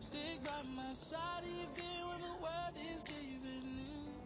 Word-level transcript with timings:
Stick 0.00 0.40
by 0.40 0.64
my 0.72 0.96
side 0.96 1.44
even 1.44 2.08
when 2.08 2.20
the 2.24 2.32
world 2.40 2.72
is 2.80 3.04
giving 3.04 3.68
in. 3.84 4.16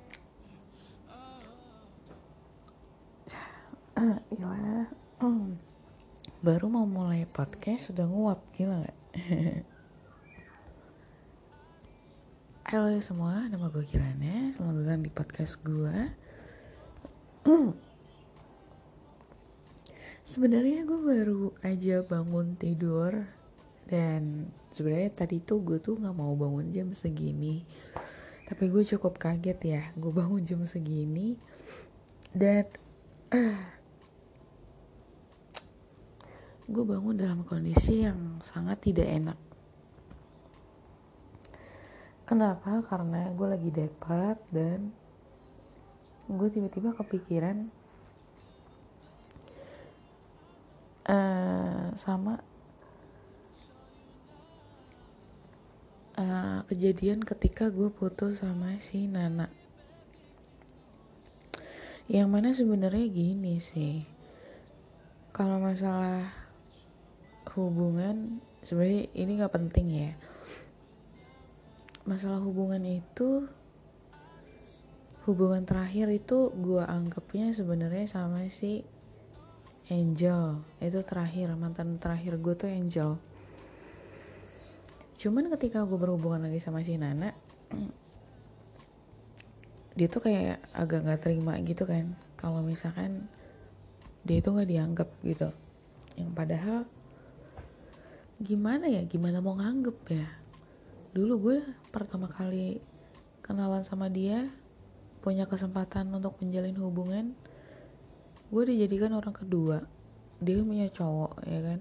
Gila 4.38 4.86
Baru 6.46 6.70
mau 6.70 6.86
mulai 6.86 7.26
podcast 7.26 7.90
sudah 7.90 8.06
nguap 8.06 8.38
Gila 8.54 8.86
gak? 8.86 8.98
Halo 12.70 12.94
semua, 13.02 13.50
nama 13.50 13.66
gue 13.66 13.82
Kirana. 13.82 14.54
Selamat 14.54 14.82
datang 14.82 15.02
di 15.02 15.10
podcast 15.10 15.58
gue 15.58 16.14
Sebenarnya 20.30 20.86
gue 20.86 21.00
baru 21.02 21.50
aja 21.66 22.06
bangun 22.06 22.54
tidur 22.54 23.43
Dan 23.84 24.48
sebenarnya 24.72 25.12
tadi 25.12 25.44
tuh 25.44 25.60
gue 25.60 25.78
tuh 25.78 26.00
gak 26.00 26.16
mau 26.16 26.32
bangun 26.32 26.72
jam 26.72 26.88
segini 26.96 27.68
Tapi 28.48 28.72
gue 28.72 28.80
cukup 28.80 29.20
kaget 29.20 29.60
ya 29.60 29.82
Gue 29.92 30.08
bangun 30.08 30.40
jam 30.40 30.64
segini 30.64 31.36
Dan 32.32 32.64
gue 36.64 36.84
bangun 36.84 37.12
dalam 37.12 37.44
kondisi 37.44 38.08
yang 38.08 38.40
sangat 38.40 38.80
tidak 38.80 39.04
enak. 39.04 39.38
Kenapa? 42.24 42.80
Karena 42.88 43.28
gue 43.36 43.48
lagi 43.52 43.68
debat 43.68 44.40
dan 44.48 44.88
gue 46.24 46.48
tiba-tiba 46.48 46.96
kepikiran 46.96 47.68
uh, 51.04 51.92
sama 52.00 52.40
uh, 56.24 56.60
kejadian 56.66 57.20
ketika 57.20 57.68
gue 57.68 57.92
putus 57.92 58.40
sama 58.40 58.80
si 58.80 59.04
Nana. 59.04 59.52
Yang 62.08 62.28
mana 62.28 62.48
sebenarnya 62.52 63.06
gini 63.08 63.60
sih, 63.60 64.04
kalau 65.32 65.60
masalah 65.60 66.32
hubungan 67.56 68.40
sebenarnya 68.64 69.08
ini 69.16 69.30
nggak 69.40 69.54
penting 69.54 69.86
ya. 69.92 70.12
Masalah 72.04 72.40
hubungan 72.44 72.84
itu 72.84 73.48
hubungan 75.24 75.64
terakhir 75.64 76.12
itu 76.12 76.52
gue 76.52 76.84
anggapnya 76.84 77.56
sebenarnya 77.56 78.04
sama 78.04 78.44
si 78.52 78.84
Angel. 79.88 80.60
Itu 80.80 81.00
terakhir 81.04 81.56
mantan 81.56 81.96
terakhir 81.96 82.36
gue 82.36 82.54
tuh 82.56 82.68
Angel 82.68 83.16
cuman 85.14 85.46
ketika 85.54 85.86
gue 85.86 85.94
berhubungan 85.94 86.42
lagi 86.42 86.58
sama 86.58 86.82
si 86.82 86.98
Nana 86.98 87.30
dia 89.94 90.10
tuh 90.10 90.26
kayak 90.26 90.58
agak 90.74 91.06
nggak 91.06 91.22
terima 91.22 91.54
gitu 91.62 91.86
kan. 91.86 92.18
Kalau 92.34 92.60
misalkan 92.66 93.30
dia 94.26 94.42
itu 94.42 94.50
nggak 94.50 94.66
dianggap 94.68 95.08
gitu. 95.22 95.48
Yang 96.18 96.30
padahal 96.34 96.78
gimana 98.42 98.90
ya? 98.90 99.06
Gimana 99.06 99.38
mau 99.38 99.54
nganggep 99.54 99.98
ya? 100.10 100.26
Dulu 101.14 101.34
gue 101.38 101.56
pertama 101.94 102.26
kali 102.26 102.82
kenalan 103.38 103.86
sama 103.86 104.10
dia 104.10 104.50
punya 105.22 105.46
kesempatan 105.46 106.10
untuk 106.10 106.36
menjalin 106.42 106.76
hubungan 106.82 107.32
gue 108.50 108.62
dijadikan 108.66 109.14
orang 109.14 109.32
kedua. 109.32 109.86
Dia 110.42 110.58
punya 110.58 110.90
cowok 110.90 111.46
ya 111.46 111.60
kan? 111.62 111.80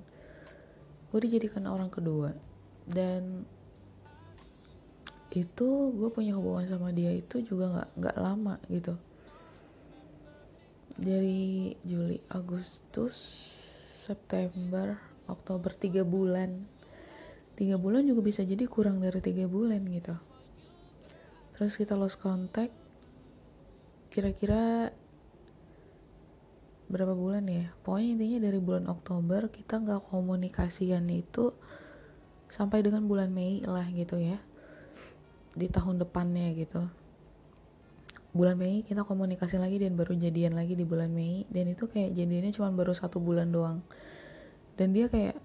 Gue 1.09 1.19
dijadikan 1.25 1.65
orang 1.65 1.89
kedua 1.89 2.52
dan 2.88 3.47
itu 5.33 5.69
gue 5.97 6.09
punya 6.13 6.38
hubungan 6.38 6.69
sama 6.69 6.94
dia 6.94 7.09
itu 7.09 7.41
juga 7.41 7.66
nggak 7.73 7.89
nggak 7.97 8.17
lama 8.21 8.55
gitu. 8.69 8.94
Dari 10.94 11.73
Juli 11.81 12.21
Agustus 12.29 13.49
September 14.05 14.94
Oktober 15.25 15.73
tiga 15.73 16.05
bulan. 16.05 16.69
Tiga 17.57 17.81
bulan 17.81 18.05
juga 18.05 18.21
bisa 18.21 18.45
jadi 18.45 18.66
kurang 18.69 19.01
dari 19.01 19.21
tiga 19.25 19.50
bulan 19.50 19.81
gitu. 19.89 20.13
Terus 21.57 21.73
kita 21.77 21.97
lost 21.97 22.21
contact 22.21 22.73
kira-kira 24.13 24.94
berapa 26.94 27.17
bulan 27.17 27.50
ya? 27.50 27.73
Pokoknya 27.81 28.09
intinya 28.21 28.39
dari 28.45 28.59
bulan 28.61 28.85
Oktober 28.85 29.50
kita 29.50 29.81
nggak 29.81 30.13
komunikasian 30.13 31.09
itu 31.09 31.57
sampai 32.53 32.85
dengan 32.85 33.09
bulan 33.09 33.33
Mei 33.33 33.65
lah 33.65 33.89
gitu 33.89 34.21
ya. 34.21 34.37
Di 35.57 35.65
tahun 35.65 35.97
depannya 35.97 36.53
gitu. 36.53 36.85
Bulan 38.29 38.61
Mei 38.61 38.85
kita 38.85 39.01
komunikasi 39.01 39.57
lagi 39.57 39.81
dan 39.81 39.97
baru 39.97 40.13
jadian 40.13 40.53
lagi 40.53 40.77
di 40.77 40.85
bulan 40.85 41.09
Mei. 41.09 41.49
Dan 41.49 41.73
itu 41.73 41.89
kayak 41.89 42.13
jadinya 42.13 42.53
cuma 42.53 42.69
baru 42.69 42.93
satu 42.93 43.17
bulan 43.17 43.49
doang. 43.49 43.81
Dan 44.77 44.93
dia 44.93 45.09
kayak 45.09 45.41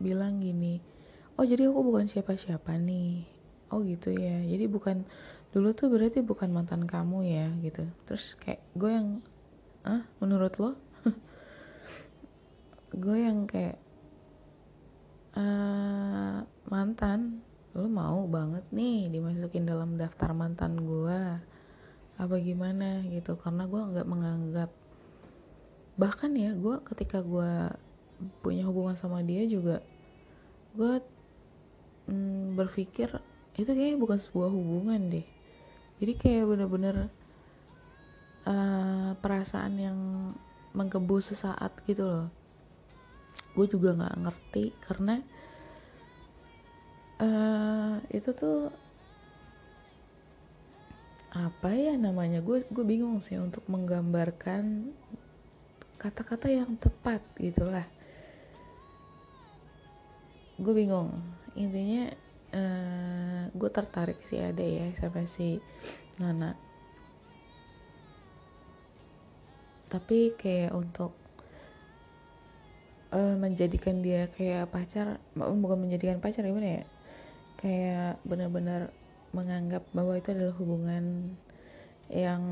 bilang 0.00 0.40
gini 0.40 0.94
oh 1.34 1.44
jadi 1.46 1.70
aku 1.70 1.80
bukan 1.82 2.06
siapa-siapa 2.06 2.78
nih. 2.78 3.26
Oh 3.74 3.82
gitu 3.82 4.14
ya. 4.14 4.42
Jadi 4.42 4.64
bukan 4.70 5.02
dulu 5.50 5.74
tuh 5.74 5.90
berarti 5.90 6.22
bukan 6.22 6.50
mantan 6.50 6.86
kamu 6.86 7.26
ya 7.26 7.46
gitu. 7.62 7.86
Terus 8.06 8.38
kayak 8.38 8.62
gue 8.78 8.90
yang 8.90 9.08
ah 9.82 10.06
menurut 10.22 10.54
lo? 10.62 10.70
Gue 12.94 13.26
yang 13.26 13.50
kayak 13.50 13.83
uh, 15.34 16.42
mantan. 16.70 17.42
Lo 17.74 17.90
mau 17.90 18.24
banget 18.30 18.62
nih 18.70 19.10
dimasukin 19.10 19.66
dalam 19.66 19.98
daftar 19.98 20.30
mantan 20.30 20.78
gue 20.78 21.20
apa 22.14 22.34
gimana 22.38 23.02
gitu. 23.10 23.34
Karena 23.38 23.66
gue 23.66 23.82
nggak 23.82 24.08
menganggap 24.08 24.70
bahkan 25.94 26.34
ya 26.34 26.50
gue 26.54 26.82
ketika 26.90 27.22
gue 27.22 27.70
punya 28.42 28.66
hubungan 28.66 28.98
sama 28.98 29.22
dia 29.22 29.46
juga 29.46 29.78
gue 30.74 30.98
mm, 32.10 32.58
berpikir 32.58 33.06
itu 33.54 33.70
kayaknya 33.70 33.98
bukan 33.98 34.18
sebuah 34.18 34.50
hubungan 34.50 34.98
deh. 35.10 35.26
Jadi 36.02 36.12
kayak 36.18 36.50
bener-bener 36.50 36.96
uh, 38.46 39.14
perasaan 39.18 39.74
yang 39.78 39.98
menggebu 40.74 41.22
sesaat 41.22 41.70
gitu 41.86 42.02
loh 42.02 42.43
gue 43.54 43.66
juga 43.70 43.94
nggak 43.94 44.16
ngerti 44.26 44.64
karena 44.82 45.22
uh, 47.22 47.96
itu 48.10 48.30
tuh 48.34 48.70
apa 51.34 51.74
ya 51.74 51.98
namanya? 51.98 52.38
Gue 52.38 52.62
gue 52.70 52.84
bingung 52.86 53.18
sih 53.18 53.34
untuk 53.42 53.66
menggambarkan 53.66 54.94
kata-kata 55.98 56.46
yang 56.46 56.78
tepat 56.78 57.18
gitulah. 57.42 57.86
Gue 60.62 60.74
bingung. 60.78 61.10
Intinya 61.58 62.14
uh, 62.54 63.42
gue 63.50 63.70
tertarik 63.74 64.22
sih 64.30 64.38
ada 64.38 64.62
ya 64.62 64.86
sama 64.94 65.26
si 65.26 65.58
Nana. 66.22 66.54
Tapi 69.90 70.38
kayak 70.38 70.70
untuk 70.70 71.23
uh, 73.14 73.34
menjadikan 73.38 74.02
dia 74.02 74.26
kayak 74.34 74.74
pacar 74.74 75.22
bukan 75.38 75.78
menjadikan 75.78 76.18
pacar 76.18 76.42
gimana 76.42 76.82
ya? 76.82 76.84
Kayak 77.62 78.18
benar-benar 78.26 78.90
menganggap 79.30 79.86
bahwa 79.94 80.18
itu 80.18 80.34
adalah 80.34 80.54
hubungan 80.58 81.34
yang 82.12 82.42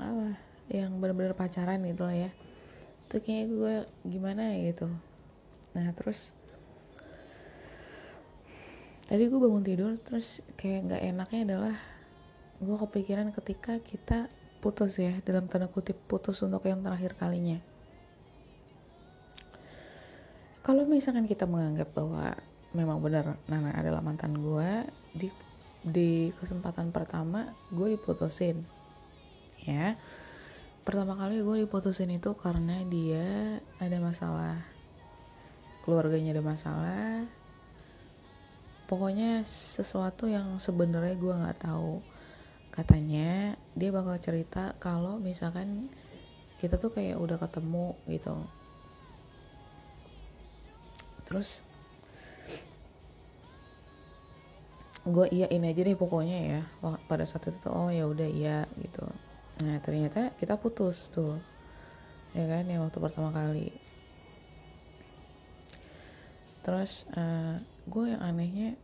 apa 0.00 0.34
yang 0.72 0.98
benar-benar 0.98 1.36
pacaran 1.36 1.84
gitu 1.84 2.02
lah 2.08 2.16
ya. 2.16 2.30
Itu 3.06 3.20
kayak 3.20 3.46
gue 3.52 3.74
gimana 4.08 4.56
gitu. 4.64 4.88
Nah 5.76 5.92
terus 5.92 6.32
tadi 9.06 9.30
gue 9.30 9.38
bangun 9.38 9.62
tidur 9.62 9.94
terus 10.02 10.42
kayak 10.58 10.90
nggak 10.90 11.02
enaknya 11.14 11.40
adalah 11.46 11.76
gue 12.58 12.76
kepikiran 12.88 13.30
ketika 13.30 13.78
kita 13.78 14.26
putus 14.58 14.98
ya 14.98 15.14
dalam 15.22 15.46
tanda 15.46 15.70
kutip 15.70 15.94
putus 16.10 16.42
untuk 16.42 16.66
yang 16.66 16.82
terakhir 16.82 17.14
kalinya 17.14 17.62
kalau 20.66 20.82
misalkan 20.82 21.30
kita 21.30 21.46
menganggap 21.46 21.94
bahwa 21.94 22.34
memang 22.74 22.98
benar 22.98 23.38
Nana 23.46 23.70
adalah 23.70 24.02
mantan 24.02 24.34
gue 24.34 24.82
di 25.14 25.30
di 25.86 26.34
kesempatan 26.42 26.90
pertama 26.90 27.54
gue 27.70 27.94
diputusin. 27.94 28.66
Ya. 29.62 29.94
Pertama 30.82 31.14
kali 31.14 31.38
gue 31.38 31.62
diputusin 31.62 32.10
itu 32.10 32.34
karena 32.34 32.82
dia 32.90 33.62
ada 33.78 34.02
masalah. 34.02 34.58
Keluarganya 35.86 36.34
ada 36.34 36.42
masalah. 36.42 37.30
Pokoknya 38.90 39.46
sesuatu 39.46 40.26
yang 40.26 40.58
sebenarnya 40.58 41.14
gue 41.14 41.30
nggak 41.30 41.62
tahu. 41.62 42.02
Katanya 42.74 43.54
dia 43.78 43.94
bakal 43.94 44.18
cerita 44.18 44.74
kalau 44.82 45.22
misalkan 45.22 45.86
kita 46.58 46.74
tuh 46.74 46.90
kayak 46.90 47.22
udah 47.22 47.38
ketemu 47.38 47.94
gitu 48.10 48.34
terus? 51.26 51.60
Gue 55.06 55.30
iyain 55.30 55.62
aja 55.62 55.80
deh 55.86 55.94
pokoknya 55.94 56.38
ya. 56.42 56.60
Pada 57.06 57.22
saat 57.22 57.46
itu 57.46 57.58
tuh 57.62 57.70
oh 57.70 57.90
ya 57.94 58.10
udah 58.10 58.26
iya 58.26 58.66
gitu. 58.82 59.06
Nah 59.62 59.78
ternyata 59.78 60.34
kita 60.38 60.58
putus 60.58 61.10
tuh. 61.14 61.38
Ya 62.34 62.46
kan 62.50 62.66
ya 62.66 62.82
waktu 62.82 62.98
pertama 62.98 63.30
kali. 63.30 63.70
Terus 66.66 67.06
eh, 67.14 67.22
uh, 67.22 67.56
gue 67.86 68.04
yang 68.10 68.22
anehnya 68.22 68.74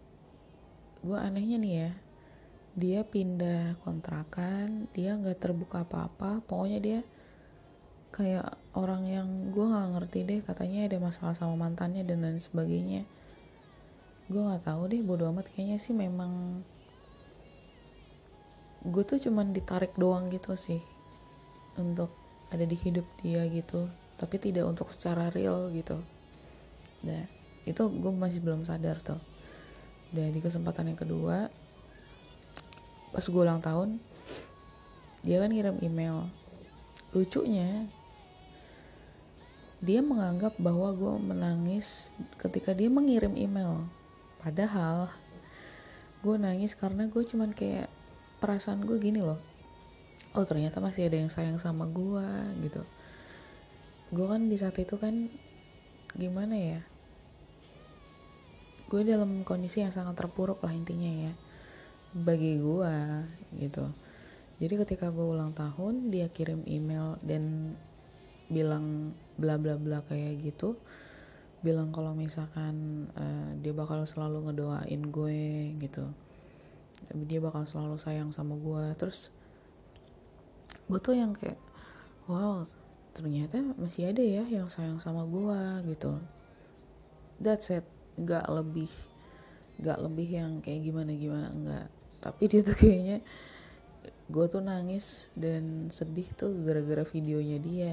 gue 1.03 1.19
anehnya 1.19 1.59
nih 1.59 1.75
ya. 1.75 1.91
Dia 2.73 3.01
pindah 3.03 3.77
kontrakan 3.83 4.87
dia 4.95 5.19
nggak 5.19 5.43
terbuka 5.43 5.83
apa-apa. 5.83 6.39
Pokoknya 6.47 6.79
dia 6.79 7.01
kayak 8.13 8.61
orang 8.77 9.09
yang 9.09 9.29
gue 9.49 9.65
nggak 9.65 9.89
ngerti 9.97 10.19
deh 10.29 10.41
katanya 10.45 10.85
ada 10.85 11.01
masalah 11.01 11.33
sama 11.33 11.57
mantannya 11.57 12.05
dan 12.05 12.21
lain 12.21 12.37
sebagainya. 12.37 13.09
Gue 14.29 14.45
nggak 14.45 14.69
tahu 14.69 14.93
deh 14.93 15.01
bodo 15.01 15.33
amat 15.33 15.49
kayaknya 15.49 15.81
sih 15.81 15.97
memang 15.97 16.61
gue 18.85 19.03
tuh 19.07 19.17
cuman 19.17 19.57
ditarik 19.57 19.97
doang 19.97 20.29
gitu 20.29 20.59
sih 20.59 20.83
untuk 21.79 22.13
ada 22.51 22.67
di 22.67 22.75
hidup 22.75 23.07
dia 23.23 23.47
gitu 23.49 23.87
tapi 24.21 24.37
tidak 24.37 24.69
untuk 24.69 24.93
secara 24.93 25.33
real 25.33 25.73
gitu. 25.73 25.97
Nah 27.09 27.25
itu 27.65 27.83
gue 27.89 28.13
masih 28.13 28.45
belum 28.45 28.69
sadar 28.69 29.01
tuh. 29.01 29.19
Dan 30.13 30.37
di 30.37 30.45
kesempatan 30.45 30.93
yang 30.93 31.01
kedua 31.01 31.49
pas 33.09 33.25
gue 33.25 33.41
ulang 33.41 33.65
tahun 33.65 33.97
dia 35.25 35.41
kan 35.41 35.49
ngirim 35.49 35.81
email. 35.81 36.29
Lucunya 37.17 37.89
dia 39.83 39.99
menganggap 39.99 40.55
bahwa 40.63 40.95
gue 40.95 41.15
menangis 41.19 42.15
ketika 42.39 42.71
dia 42.71 42.87
mengirim 42.87 43.35
email. 43.35 43.83
Padahal 44.39 45.11
gue 46.23 46.39
nangis 46.39 46.79
karena 46.79 47.11
gue 47.11 47.23
cuman 47.27 47.51
kayak 47.51 47.91
perasaan 48.39 48.87
gue 48.87 48.97
gini 49.03 49.19
loh. 49.19 49.43
Oh 50.39 50.47
ternyata 50.47 50.79
masih 50.79 51.11
ada 51.11 51.19
yang 51.19 51.29
sayang 51.35 51.59
sama 51.59 51.91
gue 51.91 52.27
gitu. 52.63 52.83
Gue 54.15 54.27
kan 54.31 54.47
di 54.47 54.55
saat 54.55 54.79
itu 54.79 54.95
kan 54.97 55.27
gimana 56.15 56.55
ya 56.55 56.81
gue 58.93 59.09
dalam 59.09 59.41
kondisi 59.41 59.81
yang 59.81 59.89
sangat 59.89 60.21
terpuruk 60.21 60.61
lah 60.61 60.77
intinya 60.77 61.09
ya 61.09 61.33
bagi 62.13 62.61
gue 62.61 62.95
gitu. 63.57 63.89
Jadi 64.61 64.75
ketika 64.85 65.09
gue 65.09 65.25
ulang 65.25 65.57
tahun 65.57 66.13
dia 66.13 66.29
kirim 66.29 66.61
email 66.69 67.17
dan 67.25 67.73
bilang 68.53 69.17
bla 69.37 69.57
bla 69.57 69.77
bla 69.81 70.05
kayak 70.07 70.43
gitu 70.45 70.77
bilang 71.63 71.95
kalau 71.95 72.13
misalkan 72.13 73.07
uh, 73.15 73.55
dia 73.63 73.71
bakal 73.71 74.03
selalu 74.03 74.51
ngedoain 74.51 75.03
gue 75.15 75.43
gitu. 75.79 76.11
Dia 77.15 77.39
bakal 77.39 77.71
selalu 77.71 78.03
sayang 78.03 78.35
sama 78.35 78.59
gue. 78.59 78.85
Terus 78.99 79.31
gue 80.91 80.99
tuh 80.99 81.15
yang 81.15 81.31
kayak 81.39 81.59
wow 82.27 82.67
ternyata 83.15 83.63
masih 83.79 84.11
ada 84.11 84.25
ya 84.25 84.43
yang 84.51 84.67
sayang 84.67 84.99
sama 84.99 85.23
gue 85.23 85.95
gitu. 85.95 86.19
That's 87.39 87.71
it. 87.71 87.87
Gak 88.19 88.51
lebih 88.51 88.91
gak 89.83 89.99
lebih 89.99 90.29
yang 90.29 90.53
kayak 90.63 90.85
gimana 90.85 91.11
gimana 91.17 91.49
enggak 91.51 91.87
tapi 92.23 92.47
dia 92.47 92.63
tuh 92.63 92.77
kayaknya 92.79 93.19
gue 94.31 94.47
tuh 94.47 94.63
nangis 94.63 95.29
dan 95.35 95.91
sedih 95.91 96.29
tuh 96.39 96.55
gara-gara 96.63 97.03
videonya 97.03 97.59
dia 97.59 97.93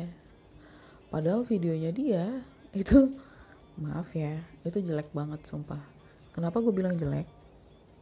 padahal 1.10 1.42
videonya 1.46 1.90
dia 1.90 2.26
itu 2.74 3.10
maaf 3.82 4.14
ya 4.14 4.38
itu 4.62 4.78
jelek 4.82 5.10
banget 5.14 5.42
sumpah. 5.46 5.82
Kenapa 6.34 6.62
gue 6.62 6.74
bilang 6.74 6.94
jelek? 6.94 7.26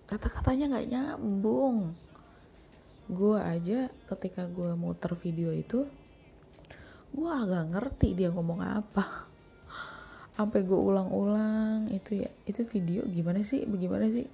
Kata-katanya 0.07 0.75
nggak 0.75 0.89
nyambung. 0.92 1.95
Gue 3.07 3.39
aja 3.39 3.88
ketika 4.12 4.44
gue 4.51 4.75
muter 4.75 5.15
video 5.15 5.56
itu 5.56 5.88
gue 7.15 7.30
agak 7.31 7.71
ngerti 7.71 8.13
dia 8.13 8.30
ngomong 8.30 8.59
apa. 8.59 9.25
Sampai 10.36 10.62
gue 10.68 10.77
ulang-ulang 10.77 11.89
itu 11.89 12.21
ya 12.21 12.30
itu 12.45 12.62
video 12.68 13.07
gimana 13.07 13.42
sih 13.42 13.63
bagaimana 13.63 14.12
sih? 14.12 14.27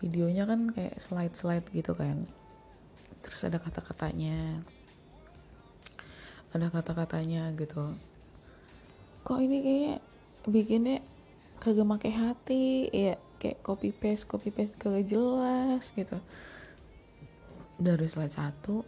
Videonya 0.00 0.46
kan 0.48 0.72
kayak 0.72 0.96
slide-slide 0.98 1.68
gitu 1.74 1.92
kan. 1.92 2.24
Terus 3.20 3.44
ada 3.44 3.60
kata-katanya 3.60 4.62
ada 6.54 6.72
kata-katanya 6.72 7.52
gitu. 7.56 7.92
Kok 9.24 9.38
ini 9.44 9.58
kayak 9.60 10.00
bikinnya 10.48 11.04
kagak 11.60 11.84
make 11.84 12.08
hati 12.08 12.88
ya 12.88 13.20
kayak 13.36 13.60
copy 13.60 13.90
paste 13.92 14.24
copy 14.24 14.48
paste 14.54 14.78
kagak 14.80 15.04
jelas 15.10 15.92
gitu. 15.92 16.16
Dari 17.78 18.06
slide 18.08 18.32
satu 18.32 18.82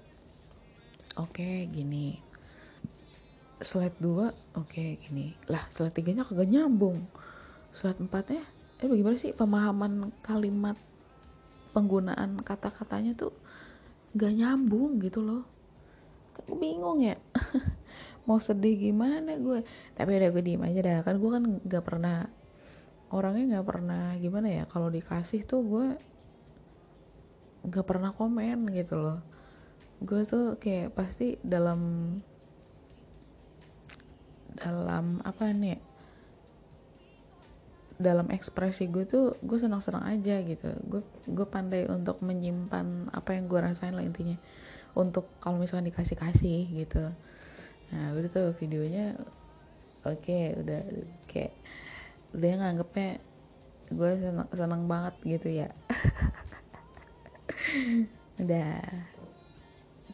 oke 1.20 1.30
okay, 1.36 1.68
gini. 1.68 2.16
Slide 3.60 3.98
dua 4.00 4.32
oke 4.56 4.72
okay, 4.72 4.96
gini. 5.04 5.36
Lah 5.50 5.66
slide 5.68 5.92
tiganya 5.92 6.24
kagak 6.24 6.48
nyambung. 6.48 7.04
Slide 7.76 8.00
empatnya 8.00 8.42
eh 8.80 8.88
bagaimana 8.88 9.20
sih 9.20 9.36
pemahaman 9.36 10.08
kalimat 10.24 10.80
penggunaan 11.76 12.40
kata-katanya 12.42 13.14
tuh 13.14 13.36
gak 14.16 14.34
nyambung 14.34 14.98
gitu 14.98 15.22
loh. 15.22 15.44
Bingung 16.48 17.04
ya 17.04 17.14
mau 18.28 18.38
sedih 18.40 18.76
gimana 18.76 19.36
gue? 19.40 19.64
Tapi 19.96 20.10
udah 20.16 20.30
gue 20.32 20.42
diem 20.44 20.62
aja 20.64 20.80
dah. 20.80 20.98
Kan 21.06 21.16
gue 21.20 21.30
kan 21.30 21.44
nggak 21.64 21.84
pernah 21.84 22.28
orangnya 23.10 23.58
nggak 23.58 23.66
pernah 23.66 24.14
gimana 24.22 24.48
ya 24.48 24.64
kalau 24.70 24.86
dikasih 24.86 25.42
tuh 25.42 25.60
gue 25.66 25.86
nggak 27.66 27.86
pernah 27.86 28.10
komen 28.14 28.70
gitu 28.72 28.96
loh. 28.96 29.18
Gue 30.00 30.24
tuh 30.24 30.56
kayak 30.56 30.96
pasti 30.96 31.36
dalam 31.44 32.16
dalam 34.56 35.24
apa 35.24 35.52
nih 35.52 35.76
ya, 35.76 35.80
dalam 38.00 38.32
ekspresi 38.32 38.88
gue 38.88 39.04
tuh 39.04 39.36
gue 39.44 39.58
senang-senang 39.60 40.04
aja 40.08 40.40
gitu. 40.40 40.72
Gue 40.88 41.04
gue 41.28 41.46
pandai 41.48 41.84
untuk 41.84 42.24
menyimpan 42.24 43.12
apa 43.12 43.36
yang 43.36 43.44
gue 43.48 43.60
rasain 43.60 43.92
lah 43.92 44.04
intinya. 44.04 44.40
Untuk 44.96 45.28
kalau 45.38 45.60
misalkan 45.60 45.86
dikasih 45.92 46.16
kasih 46.18 46.66
gitu 46.72 47.12
nah 47.90 48.14
udah 48.14 48.30
tuh 48.30 48.54
videonya 48.58 49.18
oke 50.06 50.22
okay, 50.22 50.54
udah 50.54 50.80
kayak 51.26 51.54
dia 52.30 52.54
nganggepnya 52.54 53.18
gue 53.90 54.10
seneng, 54.22 54.48
seneng 54.54 54.82
banget 54.86 55.14
gitu 55.26 55.50
ya. 55.50 55.68
Udah. 58.40 58.78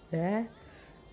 Udah. 0.09 0.49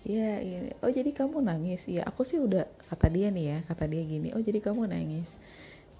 Ya 0.04 0.36
ini 0.44 0.68
oh 0.84 0.92
jadi 0.92 1.10
kamu 1.16 1.44
nangis? 1.44 1.88
Ya 1.88 2.04
aku 2.04 2.28
sih 2.28 2.36
udah 2.36 2.68
kata 2.92 3.08
dia 3.08 3.32
nih 3.32 3.56
ya 3.56 3.58
kata 3.64 3.88
dia 3.88 4.04
gini 4.04 4.36
oh 4.36 4.40
jadi 4.40 4.60
kamu 4.60 4.92
nangis? 4.92 5.40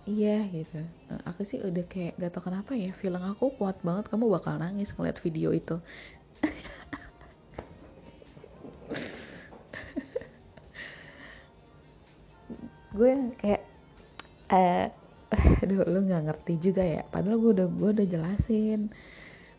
Iya 0.04 0.44
gitu. 0.52 0.84
Eh, 0.84 1.20
aku 1.24 1.48
sih 1.48 1.64
udah 1.64 1.84
kayak 1.88 2.20
gak 2.20 2.36
tau 2.36 2.44
kenapa 2.44 2.76
ya 2.76 2.92
film 2.92 3.20
aku 3.24 3.56
kuat 3.56 3.80
banget 3.80 4.12
kamu 4.12 4.28
bakal 4.28 4.60
nangis 4.60 4.92
ngeliat 4.92 5.16
video 5.20 5.56
itu 5.56 5.80
gue 12.94 13.10
kayak 13.42 13.62
eh 14.54 14.86
aduh 15.66 15.82
lu 15.90 16.06
nggak 16.06 16.24
ngerti 16.30 16.54
juga 16.62 16.86
ya. 16.86 17.02
Padahal 17.02 17.42
gue 17.42 17.50
udah 17.60 17.68
gue 17.68 17.90
udah 17.90 18.06
jelasin. 18.06 18.94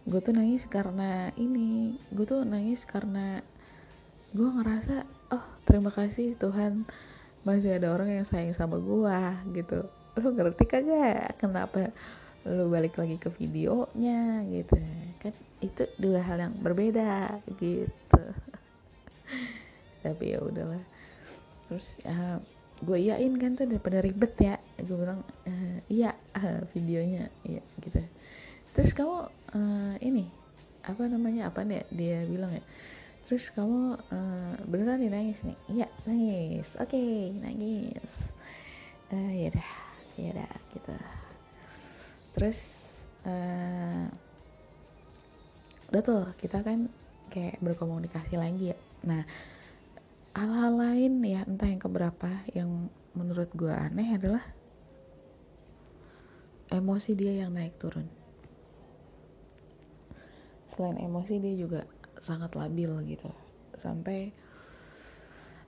Gue 0.08 0.20
tuh 0.24 0.32
nangis 0.32 0.63
karena 0.72 1.36
ini. 1.36 2.00
Gue 2.15 2.24
tuh 2.24 2.48
nangis 2.48 2.88
karena 2.88 3.44
gue 4.32 4.48
ngerasa 4.48 5.04
oh 5.36 5.46
terima 5.68 5.92
kasih 5.92 6.36
Tuhan 6.39 6.88
masih 7.48 7.77
ada 7.77 7.94
orang 7.94 8.10
yang 8.10 8.25
sayang 8.25 8.56
sama 8.56 8.80
gue 8.80 9.20
gitu. 9.62 9.84
Lu 10.15 10.32
ngerti 10.32 10.63
kagak 10.63 11.36
kenapa 11.36 11.92
lu 12.46 12.70
balik 12.70 12.96
lagi 12.96 13.20
ke 13.20 13.27
videonya 13.36 14.48
gitu. 14.48 14.80
Kan 15.20 15.34
itu 15.60 15.84
dua 16.00 16.24
hal 16.24 16.39
yang 16.39 16.56
berbeda 16.56 17.42
gitu. 17.60 18.24
Tapi 20.06 20.24
ya 20.24 20.39
udahlah. 20.39 20.84
Terus 21.65 21.98
ya 22.06 22.39
gue 22.84 22.98
iyain 23.00 23.34
kan 23.39 23.55
tuh 23.55 23.70
daripada 23.70 24.03
ribet 24.03 24.34
ya. 24.39 24.55
Gue 24.84 24.98
bilang 25.00 25.24
e, 25.48 25.53
iya 25.88 26.12
uh, 26.36 26.62
videonya 26.75 27.32
iya 27.48 27.63
gitu. 27.79 28.03
Terus 28.75 28.91
kamu 28.91 29.17
uh, 29.55 29.96
ini 30.03 30.27
apa 30.86 31.08
namanya 31.08 31.50
apa 31.50 31.63
nih 31.63 31.88
dia 31.94 32.27
bilang 32.27 32.51
ya? 32.51 32.63
Terus 33.25 33.50
kamu 33.55 33.98
uh, 34.12 34.53
beneran 34.67 35.00
nih 35.01 35.12
nangis 35.12 35.41
nih? 35.48 35.58
Iya 35.72 35.88
nangis. 36.03 36.67
Oke 36.77 37.00
okay, 37.00 37.13
nangis. 37.39 38.29
Uh, 39.10 39.32
ya 39.32 39.50
dah 39.55 39.74
ya 40.20 40.32
dah 40.36 40.53
gitu. 40.75 40.94
Terus 42.36 42.60
uh, 43.24 44.05
udah 45.89 46.01
tuh 46.03 46.24
kita 46.44 46.60
kan 46.60 46.91
kayak 47.32 47.55
berkomunikasi 47.63 48.36
lagi 48.36 48.75
ya. 48.75 48.77
Nah 49.08 49.24
hal-hal 50.36 50.75
lain 50.75 51.24
ya 51.24 51.48
entah 51.48 51.65
yang 51.65 51.80
keberapa 51.80 52.30
yang 52.51 52.92
menurut 53.15 53.48
gue 53.56 53.72
aneh 53.72 54.20
adalah 54.20 54.44
emosi 56.70 57.15
dia 57.15 57.34
yang 57.46 57.56
naik 57.56 57.80
turun. 57.80 58.12
Selain 60.68 61.00
emosi 61.00 61.39
dia 61.39 61.56
juga 61.56 61.88
sangat 62.20 62.54
labil 62.60 62.92
gitu. 63.08 63.32
Sampai 63.80 64.36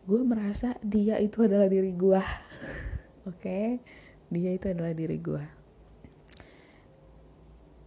gue 0.03 0.21
merasa 0.27 0.75
dia 0.83 1.15
itu 1.23 1.47
adalah 1.47 1.71
diri 1.71 1.95
gue 1.95 2.19
oke? 3.29 3.39
Okay? 3.39 3.79
dia 4.27 4.51
itu 4.51 4.67
adalah 4.67 4.91
diri 4.91 5.17
gue 5.23 5.43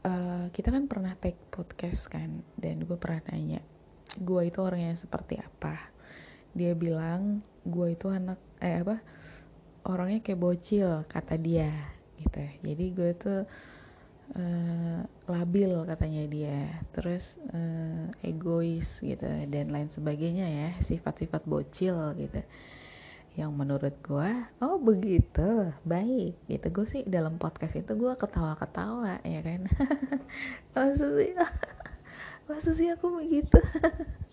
uh, 0.08 0.44
kita 0.52 0.72
kan 0.72 0.88
pernah 0.88 1.12
take 1.20 1.40
podcast 1.52 2.08
kan 2.08 2.40
dan 2.56 2.88
gue 2.88 2.96
pernah 2.96 3.20
nanya 3.28 3.60
gue 4.16 4.42
itu 4.48 4.58
orang 4.64 4.92
yang 4.92 4.96
seperti 4.96 5.36
apa 5.36 5.92
dia 6.54 6.74
bilang 6.74 7.44
gue 7.62 7.94
itu 7.94 8.10
anak 8.10 8.38
eh 8.58 8.82
apa 8.82 8.98
orangnya 9.86 10.20
kayak 10.20 10.40
bocil 10.40 11.04
kata 11.08 11.40
dia 11.40 11.72
gitu. 12.20 12.42
Jadi 12.60 12.84
gue 12.92 13.10
tuh 13.16 13.40
uh, 14.36 15.00
labil 15.28 15.72
katanya 15.88 16.22
dia. 16.28 16.60
Terus 16.92 17.40
uh, 17.52 18.12
egois 18.20 19.00
gitu 19.00 19.28
dan 19.48 19.72
lain 19.72 19.88
sebagainya 19.88 20.46
ya 20.46 20.68
sifat-sifat 20.84 21.48
bocil 21.48 21.96
gitu. 22.20 22.42
Yang 23.38 23.50
menurut 23.54 23.94
gue 24.04 24.30
oh 24.60 24.76
begitu 24.76 25.72
baik 25.86 26.36
gitu. 26.50 26.66
Gue 26.68 26.86
sih 26.86 27.02
dalam 27.08 27.40
podcast 27.40 27.80
itu 27.80 27.92
gue 27.96 28.12
ketawa-ketawa 28.18 29.24
ya 29.24 29.40
kan? 29.40 29.64
Masa 30.76 31.06
sih? 31.16 31.32
Masa 32.50 32.74
aku 32.74 33.06
begitu 33.22 33.62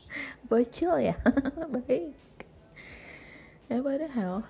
bocil 0.47 0.97
ya? 1.01 1.15
Baik. 1.75 2.15
Ya 3.67 3.83
padahal 3.83 4.47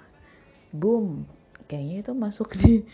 boom. 0.69 1.25
Kayaknya 1.67 1.95
itu 2.05 2.11
masuk 2.13 2.53
di 2.55 2.85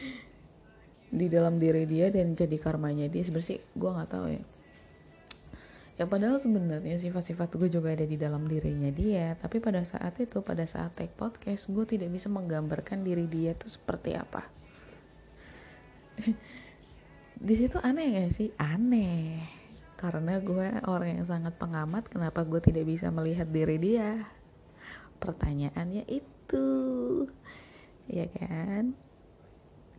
di 1.14 1.30
dalam 1.30 1.62
diri 1.62 1.86
dia 1.86 2.10
dan 2.10 2.34
jadi 2.34 2.58
karmanya 2.58 3.06
dia. 3.12 3.22
Sebenarnya 3.22 3.60
gue 3.62 3.90
nggak 3.92 4.10
tahu 4.10 4.28
ya. 4.34 4.44
Ya 5.94 6.10
padahal 6.10 6.42
sebenarnya 6.42 6.98
sifat-sifat 6.98 7.54
gue 7.54 7.70
juga 7.70 7.94
ada 7.94 8.06
di 8.08 8.18
dalam 8.18 8.50
dirinya 8.50 8.90
dia. 8.90 9.38
Tapi 9.38 9.62
pada 9.62 9.86
saat 9.86 10.18
itu 10.18 10.42
pada 10.42 10.66
saat 10.66 10.96
take 10.98 11.14
podcast 11.14 11.70
gue 11.70 11.86
tidak 11.86 12.10
bisa 12.10 12.34
menggambarkan 12.34 13.06
diri 13.06 13.30
dia 13.30 13.54
tuh 13.54 13.70
seperti 13.70 14.18
apa. 14.18 14.42
Di 17.44 17.60
situ 17.60 17.76
aneh 17.82 18.24
gak 18.24 18.32
sih? 18.32 18.56
Aneh 18.56 19.63
karena 20.04 20.36
gue 20.44 20.68
orang 20.84 21.16
yang 21.16 21.24
sangat 21.24 21.56
pengamat 21.56 22.12
kenapa 22.12 22.44
gue 22.44 22.60
tidak 22.60 22.92
bisa 22.92 23.08
melihat 23.08 23.48
diri 23.48 23.80
dia? 23.80 24.28
Pertanyaannya 25.24 26.04
itu. 26.12 26.68
Ya 28.12 28.28
kan? 28.36 28.92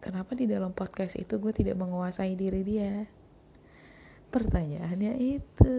Kenapa 0.05 0.37
di 0.37 0.45
dalam 0.45 0.77
podcast 0.77 1.17
itu 1.17 1.41
gue 1.41 1.57
tidak 1.57 1.81
menguasai 1.81 2.37
diri 2.37 2.61
dia? 2.61 3.09
Pertanyaannya 4.29 5.41
itu 5.41 5.79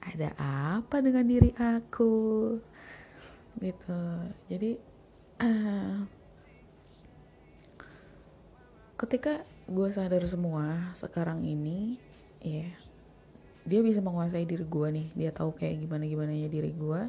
ada 0.00 0.32
apa 0.80 1.04
dengan 1.04 1.28
diri 1.28 1.52
aku? 1.52 2.56
Gitu. 3.60 4.00
Jadi 4.48 4.80
uh, 5.36 6.00
ketika 9.04 9.44
gue 9.68 9.88
sadar 9.92 10.24
semua 10.24 10.96
sekarang 10.96 11.44
ini 11.44 12.00
ya 12.40 12.64
yeah, 12.64 12.81
dia 13.62 13.80
bisa 13.80 14.02
menguasai 14.02 14.44
diri 14.46 14.66
gue 14.66 14.88
nih. 14.90 15.06
Dia 15.14 15.30
tahu 15.30 15.54
kayak 15.54 15.82
gimana 15.82 16.04
gimana 16.06 16.32
ya 16.34 16.48
diri 16.50 16.72
gue 16.74 17.02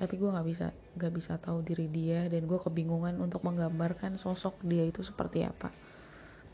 tapi 0.00 0.16
gue 0.16 0.32
nggak 0.32 0.48
bisa 0.48 0.72
nggak 0.96 1.12
bisa 1.12 1.36
tahu 1.36 1.60
diri 1.60 1.84
dia 1.84 2.24
dan 2.32 2.48
gue 2.48 2.56
kebingungan 2.56 3.20
untuk 3.20 3.44
menggambarkan 3.44 4.16
sosok 4.16 4.56
dia 4.64 4.88
itu 4.88 5.04
seperti 5.04 5.44
apa. 5.44 5.68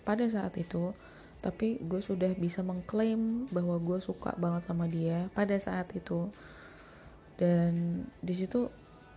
Pada 0.03 0.27
saat 0.27 0.59
itu 0.59 0.91
tapi 1.39 1.79
gue 1.79 2.03
sudah 2.03 2.35
bisa 2.35 2.67
mengklaim 2.67 3.47
bahwa 3.55 3.79
gue 3.79 4.03
suka 4.03 4.35
banget 4.35 4.67
sama 4.67 4.91
dia 4.91 5.31
pada 5.31 5.55
saat 5.63 5.95
itu. 5.95 6.27
Dan 7.39 8.03
di 8.19 8.35
situ 8.35 8.67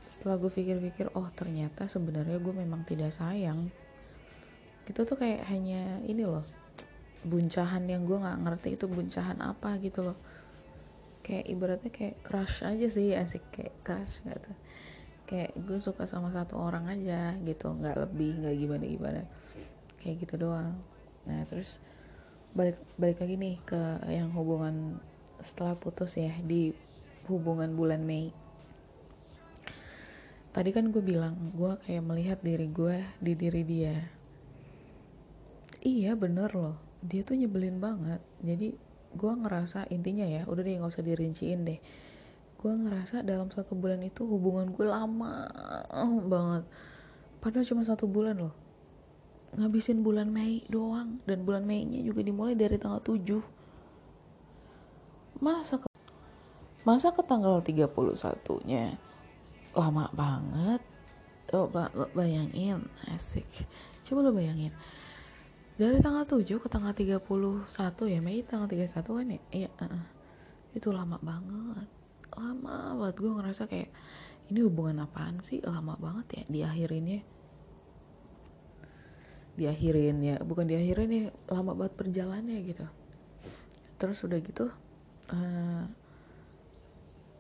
setelah 0.10 0.42
gue 0.42 0.50
pikir-pikir 0.50 1.14
oh 1.14 1.30
ternyata 1.34 1.86
sebenarnya 1.86 2.42
gue 2.42 2.54
memang 2.54 2.82
tidak 2.82 3.14
sayang 3.14 3.70
itu 4.90 5.06
tuh 5.06 5.14
kayak 5.22 5.46
hanya 5.46 6.02
ini 6.10 6.26
loh 6.26 6.42
buncahan 7.24 7.84
yang 7.84 8.08
gue 8.08 8.16
nggak 8.16 8.40
ngerti 8.48 8.70
itu 8.80 8.86
buncahan 8.88 9.40
apa 9.44 9.76
gitu 9.84 10.06
loh. 10.08 10.18
Kayak 11.20 11.46
ibaratnya 11.52 11.92
kayak 11.92 12.16
crush 12.24 12.64
aja 12.64 12.88
sih 12.88 13.12
asik 13.14 13.44
kayak 13.52 13.76
crush 13.84 14.24
gitu 14.24 14.52
kayak 15.30 15.54
gue 15.62 15.78
suka 15.78 16.10
sama 16.10 16.34
satu 16.34 16.58
orang 16.58 16.90
aja 16.90 17.38
gitu 17.46 17.70
nggak 17.70 18.02
lebih 18.02 18.42
nggak 18.42 18.56
gimana 18.58 18.86
gimana. 18.90 19.22
Kayak 20.02 20.26
gitu 20.26 20.50
doang. 20.50 20.74
Nah 21.30 21.46
terus 21.46 21.78
balik 22.58 22.82
balik 22.98 23.22
lagi 23.22 23.38
nih 23.38 23.56
ke 23.62 23.82
yang 24.10 24.34
hubungan 24.34 24.98
setelah 25.38 25.78
putus 25.78 26.18
ya 26.18 26.34
di 26.42 26.74
hubungan 27.30 27.78
bulan 27.78 28.02
Mei. 28.02 28.34
Tadi 30.50 30.74
kan 30.74 30.90
gue 30.90 31.04
bilang 31.06 31.54
gue 31.54 31.78
kayak 31.86 32.02
melihat 32.02 32.40
diri 32.42 32.66
gue 32.66 33.06
di 33.22 33.38
diri 33.38 33.62
dia. 33.62 33.98
Iya 35.86 36.18
bener 36.18 36.58
loh 36.58 36.89
dia 37.04 37.22
tuh 37.24 37.40
nyebelin 37.40 37.80
banget. 37.80 38.20
Jadi 38.44 38.76
gue 39.10 39.34
ngerasa 39.34 39.90
intinya 39.90 40.28
ya 40.28 40.46
udah 40.46 40.62
deh 40.62 40.76
nggak 40.78 40.92
usah 40.92 41.06
dirinciin 41.06 41.66
deh. 41.66 41.80
Gue 42.60 42.74
ngerasa 42.76 43.24
dalam 43.24 43.48
satu 43.48 43.72
bulan 43.74 44.04
itu 44.04 44.28
hubungan 44.28 44.76
gue 44.76 44.84
lama 44.84 45.48
banget. 46.28 46.64
Padahal 47.40 47.66
cuma 47.66 47.88
satu 47.88 48.04
bulan 48.04 48.36
loh. 48.36 48.54
Ngabisin 49.56 50.06
bulan 50.06 50.30
Mei 50.30 50.62
doang 50.70 51.24
dan 51.26 51.42
bulan 51.48 51.66
Mei 51.66 51.88
nya 51.88 52.04
juga 52.06 52.22
dimulai 52.22 52.54
dari 52.54 52.78
tanggal 52.78 53.02
7 53.02 53.42
masa 55.40 55.80
ke 55.80 55.88
masa 56.84 57.16
ke 57.16 57.24
tanggal 57.24 57.64
31 57.64 57.88
nya 58.68 59.00
lama 59.74 60.12
banget. 60.14 60.84
Coba 61.50 61.90
lo 61.98 62.06
bayangin 62.14 62.86
asik. 63.10 63.48
Coba 64.06 64.30
lo 64.30 64.36
bayangin 64.36 64.70
dari 65.80 66.04
tanggal 66.04 66.28
7 66.28 66.44
ke 66.60 66.68
tanggal 66.68 66.92
31 66.92 67.24
ya 68.12 68.20
Mei 68.20 68.44
tanggal 68.44 68.68
31 68.68 69.00
kan 69.00 69.28
ya? 69.32 69.40
Iya 69.56 69.70
uh, 69.80 70.04
itu 70.76 70.92
lama 70.92 71.16
banget. 71.24 71.88
Lama 72.36 73.00
banget. 73.00 73.16
Gue 73.16 73.32
ngerasa 73.32 73.64
kayak 73.72 73.88
ini 74.52 74.60
hubungan 74.68 75.08
apaan 75.08 75.40
sih? 75.40 75.64
Lama 75.64 75.96
banget 75.96 76.28
ya 76.36 76.44
diakhirinnya. 76.52 77.24
Diakhirin 79.56 80.20
ya 80.20 80.36
bukan 80.44 80.68
diakhirin 80.68 81.12
ya 81.16 81.26
lama 81.48 81.72
banget 81.72 81.96
perjalannya 81.96 82.60
gitu. 82.68 82.84
Terus 83.96 84.20
udah 84.28 84.40
gitu 84.44 84.68
uh, 85.32 85.84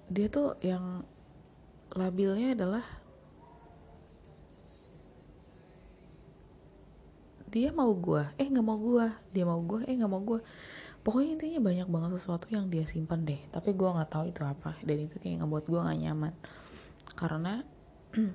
dia 0.08 0.28
tuh 0.32 0.56
yang 0.64 1.04
labilnya 1.92 2.56
adalah 2.56 2.86
dia 7.50 7.74
mau 7.74 7.90
gue 7.98 8.24
eh 8.38 8.46
nggak 8.46 8.66
mau 8.66 8.78
gue 8.78 9.06
dia 9.34 9.44
mau 9.44 9.58
gue 9.58 9.82
eh 9.90 9.94
nggak 9.98 10.12
mau 10.12 10.22
gue 10.22 10.40
pokoknya 11.02 11.30
intinya 11.42 11.60
banyak 11.66 11.88
banget 11.90 12.10
sesuatu 12.22 12.46
yang 12.54 12.70
dia 12.70 12.86
simpan 12.86 13.26
deh 13.26 13.42
tapi 13.50 13.74
gue 13.74 13.90
nggak 13.90 14.10
tahu 14.14 14.30
itu 14.30 14.42
apa 14.46 14.78
dan 14.86 14.98
itu 15.02 15.18
kayak 15.18 15.42
ngebuat 15.42 15.66
gue 15.66 15.80
nggak 15.82 16.00
nyaman. 16.06 16.34
Karena 17.18 17.54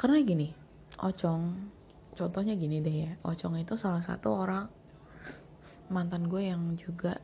karena 0.00 0.16
gini 0.26 0.48
ocong 0.98 1.70
contohnya 2.18 2.58
gini 2.58 2.82
deh 2.82 2.96
ya 3.06 3.12
ocong 3.22 3.62
itu 3.62 3.78
salah 3.78 4.02
satu 4.02 4.34
orang 4.34 4.66
mantan 5.88 6.26
gue 6.26 6.42
yang 6.50 6.74
juga 6.74 7.22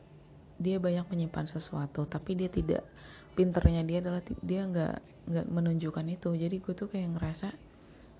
dia 0.62 0.78
banyak 0.78 1.10
menyimpan 1.10 1.50
sesuatu 1.50 2.06
tapi 2.06 2.38
dia 2.38 2.46
tidak 2.46 2.86
pinternya 3.34 3.82
dia 3.82 3.98
adalah 3.98 4.22
dia 4.22 4.62
nggak 4.62 4.94
nggak 5.24 5.46
menunjukkan 5.50 6.06
itu. 6.06 6.30
Jadi 6.38 6.56
gue 6.62 6.74
tuh 6.76 6.86
kayak 6.86 7.18
ngerasa 7.18 7.48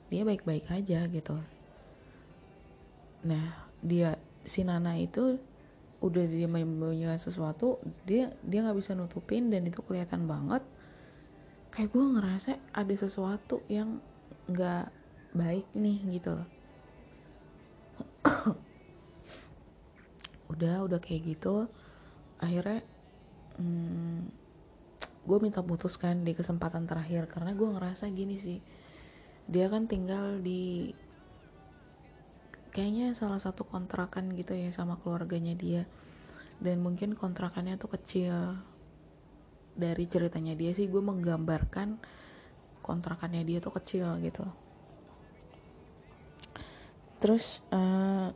dia 0.08 0.22
baik-baik 0.26 0.68
aja 0.68 1.06
gitu 1.08 1.38
nah 3.24 3.66
dia 3.80 4.20
si 4.44 4.60
Nana 4.62 5.00
itu 5.00 5.40
udah 6.04 6.24
dia 6.28 6.44
menyembunyikan 6.44 7.16
sesuatu 7.16 7.80
dia 8.04 8.28
dia 8.44 8.60
nggak 8.60 8.76
bisa 8.76 8.92
nutupin 8.92 9.48
dan 9.48 9.64
itu 9.64 9.80
kelihatan 9.80 10.28
banget. 10.28 10.60
Kayak 11.72 11.90
gue 11.90 12.04
ngerasa 12.04 12.50
ada 12.70 12.94
sesuatu 12.94 13.64
yang 13.66 13.98
nggak 14.46 14.92
baik 15.34 15.66
nih 15.74 15.98
gitu 16.20 16.38
udah 20.54 20.86
udah 20.86 20.98
kayak 21.02 21.34
gitu. 21.34 21.66
Akhirnya 22.38 22.80
hmm, 23.58 24.30
gue 25.24 25.38
minta 25.42 25.60
putuskan 25.60 26.22
di 26.22 26.32
kesempatan 26.32 26.86
terakhir. 26.86 27.26
Karena 27.26 27.52
gue 27.52 27.68
ngerasa 27.68 28.08
gini 28.14 28.38
sih 28.38 28.58
dia 29.44 29.68
kan 29.68 29.84
tinggal 29.84 30.40
di 30.40 30.94
kayaknya 32.74 33.14
salah 33.14 33.38
satu 33.38 33.62
kontrakan 33.62 34.34
gitu 34.34 34.58
ya 34.58 34.74
sama 34.74 34.98
keluarganya 34.98 35.54
dia. 35.54 35.86
Dan 36.58 36.82
mungkin 36.82 37.14
kontrakannya 37.14 37.78
tuh 37.78 37.94
kecil. 37.94 38.58
Dari 39.78 40.04
ceritanya 40.10 40.58
dia 40.58 40.74
sih 40.74 40.90
gue 40.90 41.02
menggambarkan 41.02 42.02
kontrakannya 42.82 43.46
dia 43.46 43.62
tuh 43.62 43.78
kecil 43.78 44.18
gitu. 44.20 44.42
Terus 47.22 47.62
uh, 47.70 48.34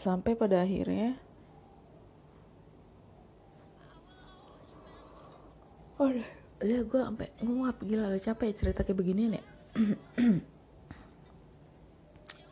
sampai 0.00 0.32
pada 0.34 0.62
akhirnya 0.64 1.18
oh 5.98 6.10
ya 6.62 6.78
gue 6.86 7.00
sampai 7.02 7.28
nguap 7.42 7.82
gila 7.82 8.10
udah 8.10 8.22
capek 8.22 8.54
cerita 8.54 8.86
kayak 8.86 8.98
begini 8.98 9.22
nih 9.30 9.38
ya? 9.38 9.44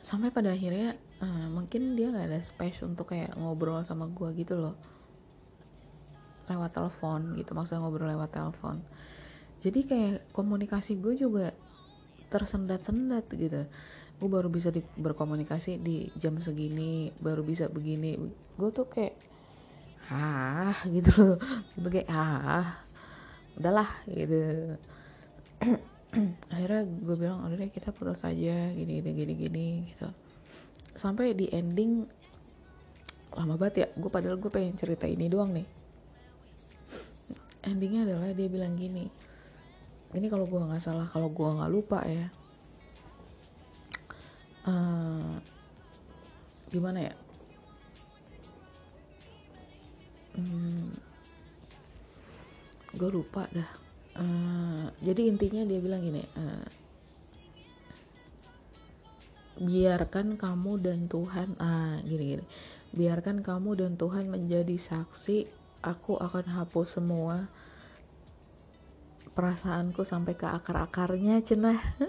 sampai 0.07 0.31
pada 0.31 0.55
akhirnya 0.55 0.95
uh, 1.19 1.51
mungkin 1.51 1.99
dia 1.99 2.15
nggak 2.15 2.31
ada 2.31 2.39
space 2.39 2.87
untuk 2.87 3.11
kayak 3.11 3.35
ngobrol 3.35 3.83
sama 3.83 4.07
gue 4.07 4.31
gitu 4.39 4.55
loh. 4.55 4.79
Lewat 6.47 6.79
telepon 6.79 7.35
gitu 7.35 7.51
maksudnya 7.59 7.83
ngobrol 7.83 8.15
lewat 8.15 8.31
telepon. 8.31 8.79
Jadi 9.67 9.81
kayak 9.83 10.31
komunikasi 10.31 11.03
gue 11.03 11.19
juga 11.19 11.51
tersendat-sendat 12.31 13.27
gitu. 13.35 13.67
Gue 14.23 14.29
baru 14.31 14.47
bisa 14.47 14.71
di, 14.71 14.79
berkomunikasi 14.95 15.83
di 15.83 16.07
jam 16.15 16.39
segini 16.39 17.11
baru 17.19 17.43
bisa 17.43 17.67
begini. 17.67 18.15
Gue 18.55 18.71
tuh 18.71 18.87
kayak 18.87 19.19
ah 20.07 20.79
gitu 20.87 21.11
loh. 21.19 21.37
Gitu 21.75 21.89
kayak 21.91 22.09
ah 22.15 22.87
udahlah 23.59 23.91
gitu 24.07 24.77
akhirnya 26.53 26.83
gue 26.87 27.17
bilang 27.19 27.45
udah 27.47 27.57
deh 27.57 27.71
kita 27.71 27.91
putus 27.91 28.23
aja 28.23 28.71
gini 28.73 29.03
gini 29.03 29.11
gini 29.13 29.33
gini 29.35 29.67
gitu. 29.93 30.09
Sampai 30.97 31.37
di 31.37 31.51
ending 31.53 32.07
lama 33.37 33.59
banget 33.61 33.75
ya 33.85 33.87
gue 33.93 34.11
padahal 34.11 34.41
gue 34.41 34.49
pengen 34.49 34.79
cerita 34.79 35.05
ini 35.05 35.27
doang 35.29 35.53
nih. 35.53 35.69
Endingnya 37.67 38.07
adalah 38.07 38.31
dia 38.31 38.49
bilang 38.49 38.79
gini 38.79 39.27
ini 40.17 40.27
kalau 40.33 40.47
gue 40.49 40.57
nggak 40.57 40.81
salah 40.81 41.05
kalau 41.05 41.29
gue 41.29 41.45
nggak 41.45 41.73
lupa 41.73 42.01
ya 42.07 42.27
uh, 44.65 45.37
gimana 46.73 46.99
ya? 46.99 47.15
Hmm, 50.37 50.93
gue 52.93 53.09
lupa 53.09 53.49
dah 53.55 53.86
uh, 54.17 54.85
jadi 55.05 55.29
intinya 55.29 55.63
dia 55.69 55.81
bilang 55.81 56.03
gini 56.03 56.25
uh, 56.25 56.67
biarkan 59.57 60.37
kamu 60.37 60.85
dan 60.85 61.09
Tuhan 61.09 61.57
ah 61.57 61.97
gini 62.05 62.37
gini. 62.37 62.45
Biarkan 62.97 63.45
kamu 63.45 63.77
dan 63.77 63.97
Tuhan 63.97 64.29
menjadi 64.29 64.77
saksi 64.77 65.47
aku 65.85 66.17
akan 66.21 66.45
hapus 66.61 67.01
semua 67.01 67.49
perasaanku 69.37 70.05
sampai 70.05 70.35
ke 70.37 70.47
akar-akarnya 70.49 71.41
cenah. 71.45 71.81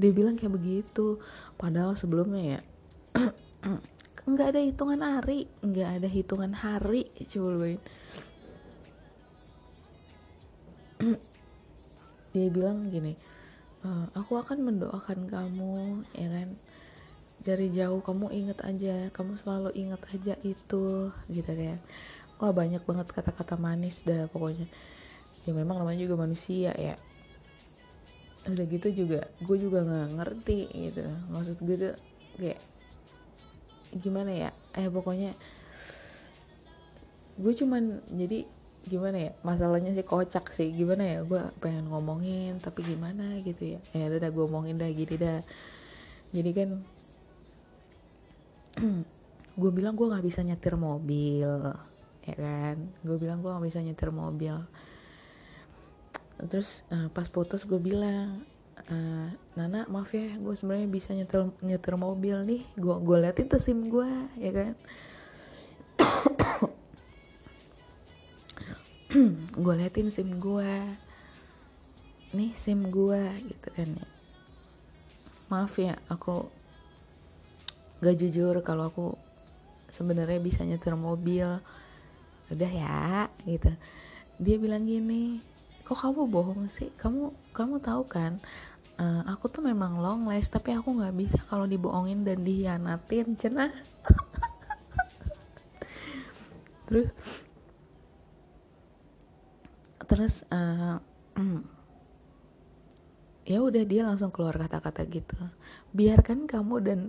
Dia 0.00 0.12
bilang 0.16 0.40
kayak 0.40 0.56
begitu. 0.56 1.20
Padahal 1.60 1.92
sebelumnya 1.96 2.56
ya 2.56 2.60
nggak 4.30 4.48
ada 4.54 4.60
hitungan 4.62 5.00
hari 5.02 5.50
nggak 5.58 5.90
ada 6.00 6.08
hitungan 6.08 6.54
hari 6.54 7.10
coba 7.18 7.74
dia 12.36 12.46
bilang 12.52 12.92
gini 12.92 13.16
e, 13.80 13.88
aku 14.12 14.36
akan 14.36 14.58
mendoakan 14.60 15.26
kamu 15.26 16.04
ya 16.12 16.28
kan? 16.28 16.48
Dari 17.40 17.72
jauh 17.72 18.04
kamu 18.04 18.28
inget 18.36 18.60
aja 18.60 19.08
kamu 19.16 19.32
selalu 19.40 19.72
inget 19.72 20.02
aja 20.12 20.34
itu 20.44 21.08
gitu 21.32 21.52
kan. 21.52 21.78
Wah 22.36 22.52
banyak 22.52 22.84
banget 22.84 23.08
kata-kata 23.12 23.56
manis 23.56 24.04
dah 24.04 24.28
pokoknya. 24.28 24.68
Ya 25.48 25.56
memang 25.56 25.80
namanya 25.80 26.04
juga 26.04 26.20
manusia 26.20 26.76
ya. 26.76 27.00
Udah 28.44 28.64
gitu 28.68 28.92
juga 28.92 29.24
gue 29.40 29.56
juga 29.56 29.80
nggak 29.80 30.08
ngerti 30.20 30.60
gitu. 30.68 31.04
Maksud 31.32 31.56
gue 31.64 31.76
tuh 31.80 31.94
kayak 32.36 32.60
gimana 33.96 34.32
ya? 34.36 34.50
Eh 34.76 34.92
pokoknya 34.92 35.32
gue 37.40 37.52
cuman 37.56 38.04
jadi 38.12 38.44
gimana 38.88 39.16
ya 39.28 39.32
masalahnya 39.44 39.92
sih 39.92 40.06
kocak 40.06 40.52
sih. 40.54 40.72
Gimana 40.72 41.02
ya 41.04 41.18
gue 41.26 41.42
pengen 41.60 41.88
ngomongin 41.90 42.56
tapi 42.62 42.84
gimana 42.86 43.40
gitu 43.44 43.76
ya. 43.76 43.80
Ya 43.92 44.08
udah 44.08 44.30
gue 44.30 44.44
omongin 44.44 44.80
dah 44.80 44.88
gini 44.88 45.16
dah. 45.20 45.40
Jadi 46.30 46.50
kan 46.54 46.70
gue 49.60 49.70
bilang 49.74 49.98
gue 49.98 50.06
nggak 50.08 50.24
bisa 50.24 50.40
nyetir 50.40 50.74
mobil 50.78 51.50
ya 52.24 52.34
kan? 52.36 52.76
Gue 53.04 53.16
bilang 53.18 53.44
gue 53.44 53.50
nggak 53.50 53.66
bisa 53.66 53.80
nyetir 53.84 54.10
mobil. 54.14 54.56
Terus 56.40 56.86
uh, 56.88 57.12
pas 57.12 57.28
putus 57.28 57.68
gue 57.68 57.76
bilang 57.76 58.40
uh, 58.88 59.28
Nana 59.58 59.84
maaf 59.92 60.08
ya 60.16 60.40
gue 60.40 60.54
sebenarnya 60.56 60.88
bisa 60.88 61.10
nyetir 61.12 61.52
nyetir 61.60 61.94
mobil 62.00 62.36
nih. 62.48 62.62
Gue 62.78 62.96
gue 63.02 63.16
liatin 63.20 63.50
tuh 63.50 63.60
sim 63.60 63.92
gue 63.92 64.08
ya 64.40 64.52
kan 64.56 64.72
gue 69.64 69.74
liatin 69.74 70.06
sim 70.06 70.38
gue 70.38 70.70
nih 72.30 72.54
sim 72.54 72.86
gue 72.86 73.22
gitu 73.50 73.68
kan 73.74 73.90
ya. 73.90 74.06
Maaf 75.50 75.74
ya 75.82 75.98
aku 76.06 76.46
gak 77.98 78.14
jujur 78.14 78.54
kalau 78.62 78.86
aku 78.86 79.18
sebenarnya 79.90 80.38
bisa 80.38 80.62
nyetir 80.62 80.94
mobil. 80.94 81.58
Udah 82.54 82.70
ya 82.70 83.26
gitu. 83.50 83.74
Dia 84.38 84.56
bilang 84.62 84.86
gini 84.86 85.42
kok 85.82 85.98
kamu 85.98 86.30
bohong 86.30 86.70
sih? 86.70 86.94
Kamu 86.94 87.34
kamu 87.50 87.82
tahu 87.82 88.06
kan 88.06 88.38
uh, 88.94 89.26
aku 89.26 89.50
tuh 89.50 89.66
memang 89.66 89.98
long 89.98 90.30
last 90.30 90.54
tapi 90.54 90.70
aku 90.76 91.02
nggak 91.02 91.16
bisa 91.18 91.40
kalau 91.50 91.66
dibohongin 91.66 92.22
dan 92.22 92.46
dihianatin 92.46 93.34
cenah. 93.34 93.74
Terus 96.86 97.10
terus 100.10 100.42
uh, 100.50 100.98
ya 103.50 103.58
udah 103.66 103.82
dia 103.82 104.06
langsung 104.06 104.30
keluar 104.30 104.54
kata-kata 104.54 105.02
gitu. 105.10 105.34
Biarkan 105.90 106.46
kamu 106.46 106.76
dan 106.86 107.00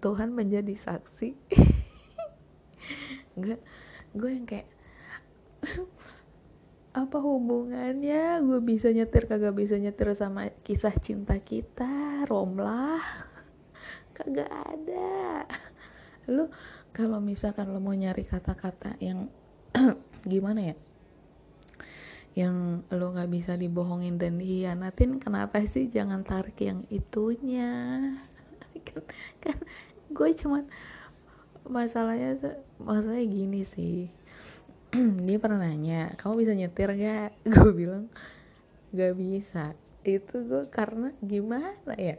Tuhan 0.00 0.32
menjadi 0.32 0.72
saksi. 0.72 1.36
Gue 3.40 3.60
gue 4.10 4.30
yang 4.32 4.48
kayak 4.48 4.68
apa 7.04 7.18
hubungannya? 7.20 8.40
Gue 8.40 8.64
bisa 8.64 8.88
nyetir 8.90 9.28
kagak 9.28 9.52
bisa 9.52 9.76
nyetir 9.76 10.08
sama 10.16 10.48
kisah 10.64 10.96
cinta 10.96 11.36
kita? 11.36 12.24
Romlah 12.24 13.04
kagak 14.16 14.48
ada. 14.48 15.44
Lu 16.32 16.48
kalau 16.96 17.20
misalkan 17.20 17.68
lo 17.68 17.78
mau 17.78 17.92
nyari 17.92 18.24
kata-kata 18.24 18.96
yang 19.04 19.28
gimana 20.32 20.74
ya 20.74 20.76
yang 22.38 22.86
lo 22.94 23.10
nggak 23.10 23.30
bisa 23.30 23.58
dibohongin 23.58 24.14
dan 24.14 24.38
dihianatin 24.38 25.18
kenapa 25.18 25.58
sih 25.66 25.90
jangan 25.90 26.22
tarik 26.22 26.58
yang 26.62 26.86
itunya? 26.86 27.70
Kan, 28.80 29.04
kan 29.44 29.58
gue 30.08 30.30
cuman 30.40 30.64
masalahnya 31.68 32.56
masalahnya 32.80 33.26
gini 33.28 33.60
sih. 33.60 34.08
Dia 35.26 35.38
pernah 35.38 35.60
nanya 35.60 36.16
kamu 36.16 36.32
bisa 36.42 36.52
nyetir 36.56 36.90
gak 36.96 37.30
gue 37.52 37.70
bilang 37.76 38.08
gak 38.94 39.14
bisa. 39.18 39.76
Itu 40.02 40.42
gue 40.48 40.64
karena 40.72 41.12
gimana 41.20 41.94
ya? 41.98 42.16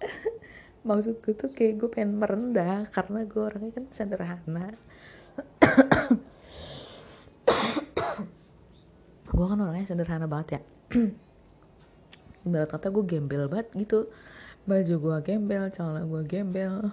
Maksud 0.88 1.20
gue 1.20 1.34
tuh 1.36 1.52
kayak 1.52 1.82
gue 1.82 1.88
pengen 1.92 2.16
merendah 2.16 2.88
karena 2.88 3.28
gue 3.28 3.42
orangnya 3.42 3.72
kan 3.76 3.86
sederhana 3.92 4.72
gue 9.30 9.46
kan 9.46 9.58
orangnya 9.62 9.86
sederhana 9.86 10.26
banget 10.26 10.58
ya. 10.58 10.60
Ibarat 12.46 12.68
kata 12.70 12.90
gue 12.90 13.04
gembel 13.06 13.46
banget 13.46 13.70
gitu. 13.78 14.10
Baju 14.66 14.94
gue 14.98 15.16
gembel 15.22 15.70
celana 15.70 16.02
gue 16.02 16.22
gembel. 16.26 16.90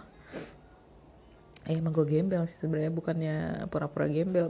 Eh, 1.67 1.75
emang 1.75 1.91
gue 1.91 2.07
gembel 2.07 2.47
sih 2.47 2.63
sebenarnya 2.63 2.93
bukannya 2.95 3.35
pura-pura 3.67 4.07
gembel. 4.07 4.47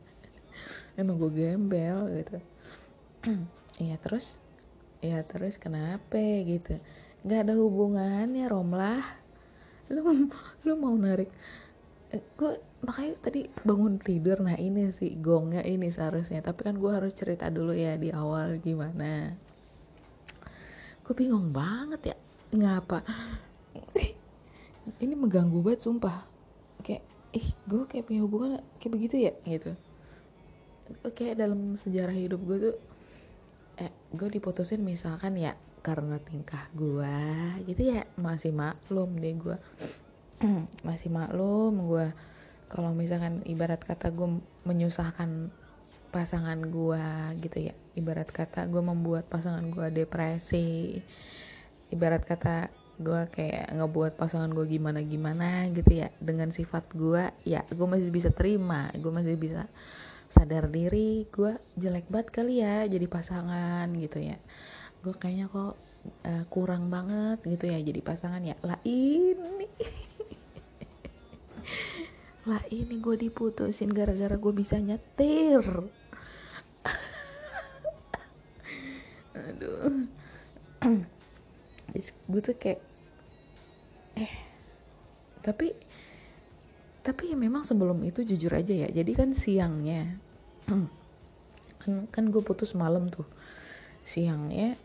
Emang 1.00 1.20
gue 1.20 1.30
gembel 1.34 1.98
gitu. 2.22 2.38
Iya 3.74 3.98
terus? 3.98 4.38
Ya 5.02 5.26
terus 5.26 5.58
kenapa 5.58 6.14
gitu? 6.46 6.78
Nggak 7.26 7.40
ada 7.42 7.54
hubungannya 7.58 8.46
romlah. 8.46 9.02
Lu 9.90 10.30
lu 10.62 10.72
mau 10.78 10.94
narik? 10.94 11.26
Eh, 12.14 12.22
gue 12.38 12.54
makanya 12.84 13.16
tadi 13.24 13.48
bangun 13.64 13.96
tidur 13.96 14.44
nah 14.44 14.54
ini 14.60 14.92
sih 14.92 15.16
gongnya 15.16 15.64
ini 15.64 15.88
seharusnya. 15.88 16.44
Tapi 16.44 16.60
kan 16.68 16.76
gue 16.76 16.92
harus 16.92 17.16
cerita 17.16 17.48
dulu 17.48 17.72
ya 17.72 17.96
di 17.96 18.12
awal 18.12 18.60
gimana. 18.60 19.32
Gue 21.00 21.14
bingung 21.16 21.50
banget 21.50 22.14
ya 22.14 22.16
ngapa? 22.54 23.00
Ini 25.00 25.14
mengganggu 25.16 25.58
banget 25.64 25.88
sumpah. 25.88 26.28
Kayak 26.84 27.02
ih 27.32 27.48
gue 27.64 27.82
kayak 27.88 28.04
punya 28.04 28.20
hubungan 28.22 28.60
kayak 28.78 28.92
begitu 28.92 29.16
ya 29.28 29.32
gitu. 29.48 29.72
Kayak 31.16 31.40
dalam 31.40 31.80
sejarah 31.80 32.12
hidup 32.12 32.40
gue 32.44 32.58
tuh 32.70 32.76
eh 33.74 33.90
gue 34.14 34.28
diputusin 34.30 34.84
misalkan 34.84 35.34
ya 35.34 35.56
karena 35.82 36.16
tingkah 36.22 36.70
gue 36.72 37.16
gitu 37.68 37.92
ya 37.92 38.08
masih 38.16 38.54
maklum 38.54 39.18
deh 39.18 39.34
gue 39.34 39.58
masih 40.86 41.10
maklum 41.10 41.74
gue 41.90 42.06
kalau 42.74 42.90
misalkan 42.90 43.46
ibarat 43.46 43.78
kata 43.78 44.10
gue 44.10 44.42
menyusahkan 44.66 45.54
pasangan 46.10 46.58
gue 46.58 47.06
gitu 47.42 47.70
ya 47.70 47.74
ibarat 47.94 48.30
kata 48.30 48.66
gue 48.66 48.82
membuat 48.82 49.30
pasangan 49.30 49.62
gue 49.70 49.86
depresi 49.94 50.98
ibarat 51.94 52.26
kata 52.26 52.70
gue 52.98 53.26
kayak 53.30 53.74
ngebuat 53.74 54.18
pasangan 54.18 54.50
gue 54.54 54.66
gimana 54.66 55.02
gimana 55.02 55.66
gitu 55.70 56.02
ya 56.02 56.10
dengan 56.22 56.54
sifat 56.54 56.90
gue 56.94 57.30
ya 57.46 57.66
gue 57.66 57.86
masih 57.86 58.10
bisa 58.10 58.30
terima 58.30 58.90
gue 58.94 59.10
masih 59.10 59.34
bisa 59.34 59.66
sadar 60.34 60.66
diri 60.66 61.30
gue 61.30 61.54
jelek 61.78 62.10
banget 62.10 62.28
kali 62.34 62.58
ya 62.58 62.82
jadi 62.90 63.06
pasangan 63.06 63.86
gitu 63.94 64.18
ya. 64.18 64.34
Gue 65.06 65.14
kayaknya 65.14 65.46
kok 65.46 65.78
uh, 66.26 66.44
kurang 66.50 66.90
banget 66.90 67.38
gitu 67.46 67.70
ya 67.70 67.78
jadi 67.78 68.00
pasangan 68.02 68.42
ya. 68.42 68.58
Lah 68.66 68.82
ini 68.82 69.70
lah 72.44 72.60
ini 72.68 73.00
gue 73.00 73.16
diputusin 73.16 73.88
gara-gara 73.88 74.36
gue 74.36 74.52
bisa 74.52 74.76
nyetir. 74.76 75.64
Aduh. 79.32 80.04
Gue 82.28 82.40
tuh 82.44 82.56
kayak 82.60 82.80
eh 84.14 84.34
tapi 85.40 85.72
tapi 87.00 87.32
ya 87.32 87.36
memang 87.36 87.64
sebelum 87.64 88.00
itu 88.04 88.24
jujur 88.28 88.52
aja 88.52 88.72
ya. 88.76 88.88
Jadi 88.92 89.12
kan 89.16 89.32
siangnya 89.32 90.20
kan 91.80 92.08
kan 92.12 92.24
gue 92.28 92.44
putus 92.44 92.76
malam 92.76 93.08
tuh. 93.08 93.24
Siangnya 94.04 94.76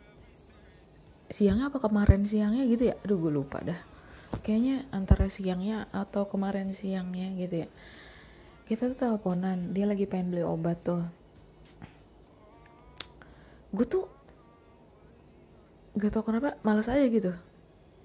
siangnya 1.27 1.67
apa? 1.67 1.83
Kemarin 1.83 2.23
siangnya 2.23 2.63
gitu 2.71 2.87
ya? 2.87 2.95
Aduh 3.03 3.19
gue 3.19 3.31
lupa 3.35 3.59
dah 3.59 3.98
kayaknya 4.45 4.85
antara 4.93 5.25
siangnya 5.27 5.89
atau 5.89 6.29
kemarin 6.29 6.71
siangnya 6.73 7.33
gitu 7.37 7.65
ya. 7.65 7.69
Kita 8.69 8.93
tuh 8.93 8.97
teleponan 8.97 9.73
dia 9.73 9.89
lagi 9.89 10.05
pengen 10.05 10.29
beli 10.29 10.45
obat 10.45 10.77
tuh. 10.85 11.01
Gue 13.73 13.85
tuh 13.85 14.05
gak 15.97 16.13
tau 16.13 16.21
kenapa 16.21 16.55
malas 16.61 16.85
aja 16.85 17.05
gitu. 17.09 17.33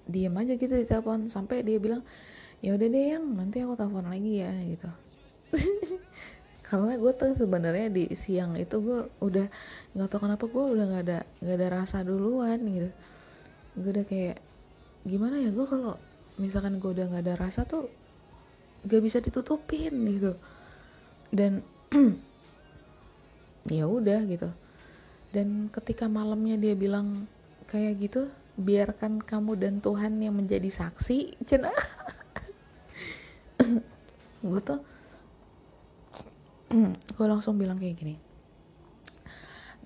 Diem 0.05 0.33
aja 0.33 0.53
gitu 0.57 0.73
di 0.73 0.85
telepon 0.85 1.29
sampai 1.29 1.61
dia 1.61 1.77
bilang 1.77 2.01
ya 2.61 2.73
udah 2.73 2.87
deh 2.89 3.05
yang 3.17 3.25
nanti 3.37 3.61
aku 3.61 3.77
telepon 3.77 4.09
lagi 4.09 4.41
ya 4.41 4.51
gitu. 4.65 4.89
Karena 6.65 6.97
gue 6.97 7.11
tuh 7.13 7.37
sebenarnya 7.37 7.93
di 7.93 8.09
siang 8.17 8.57
itu 8.57 8.81
gue 8.81 9.05
udah 9.21 9.45
nggak 9.93 10.07
tau 10.09 10.17
kenapa 10.17 10.49
gue 10.49 10.65
udah 10.73 10.85
nggak 10.89 11.03
ada 11.05 11.19
nggak 11.45 11.57
ada 11.61 11.67
rasa 11.69 12.01
duluan 12.01 12.57
gitu. 12.65 12.89
Gue 13.77 13.91
udah 14.01 14.05
kayak 14.09 14.41
gimana 15.05 15.37
ya 15.37 15.53
gue 15.53 15.65
kalau 15.69 15.93
misalkan 16.41 16.79
gue 16.79 16.91
udah 16.91 17.05
nggak 17.11 17.23
ada 17.23 17.35
rasa 17.39 17.63
tuh 17.63 17.87
gak 18.85 19.01
bisa 19.01 19.17
ditutupin 19.23 19.93
gitu. 20.11 20.33
Dan 21.33 21.65
ya 23.75 23.89
udah 23.89 24.23
gitu. 24.29 24.49
Dan 25.33 25.67
ketika 25.73 26.05
malamnya 26.07 26.55
dia 26.55 26.77
bilang 26.77 27.27
kayak 27.65 27.97
gitu 27.99 28.21
biarkan 28.55 29.19
kamu 29.19 29.59
dan 29.59 29.73
Tuhan 29.83 30.21
yang 30.21 30.37
menjadi 30.37 30.69
saksi 30.69 31.43
cina. 31.43 31.73
Gue 34.45 34.61
tuh 34.61 34.79
gue 37.15 37.27
langsung 37.29 37.55
bilang 37.55 37.77
kayak 37.77 37.95
gini 37.97 38.15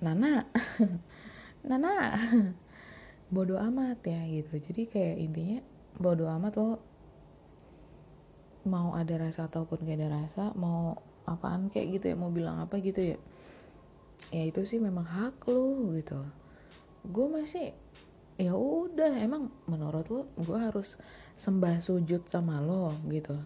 Nana 0.00 0.48
Nana 1.68 2.16
bodoh 3.34 3.60
amat 3.60 4.00
ya 4.02 4.20
gitu. 4.26 4.58
Jadi 4.58 4.88
kayak 4.88 5.16
intinya 5.20 5.60
bodoh 6.00 6.32
amat 6.40 6.56
lo. 6.56 6.80
Mau 8.64 8.96
ada 8.96 9.20
rasa 9.20 9.46
ataupun 9.46 9.84
gak 9.84 10.00
ada 10.00 10.08
rasa 10.24 10.44
mau 10.56 10.96
apaan 11.28 11.68
kayak 11.68 12.00
gitu 12.00 12.04
ya 12.12 12.16
mau 12.16 12.32
bilang 12.32 12.64
apa 12.64 12.80
gitu 12.80 13.14
ya. 13.14 13.18
Ya 14.32 14.42
itu 14.48 14.64
sih 14.64 14.80
memang 14.80 15.04
hak 15.04 15.44
lo 15.52 15.92
gitu. 15.92 16.24
Gue 17.04 17.26
masih 17.28 17.76
ya 18.40 18.56
udah 18.56 19.20
emang 19.20 19.52
menurut 19.68 20.08
lo 20.08 20.20
gue 20.40 20.56
harus 20.56 20.96
sembah 21.36 21.84
sujud 21.84 22.24
sama 22.24 22.64
lo 22.64 22.96
gitu. 23.12 23.36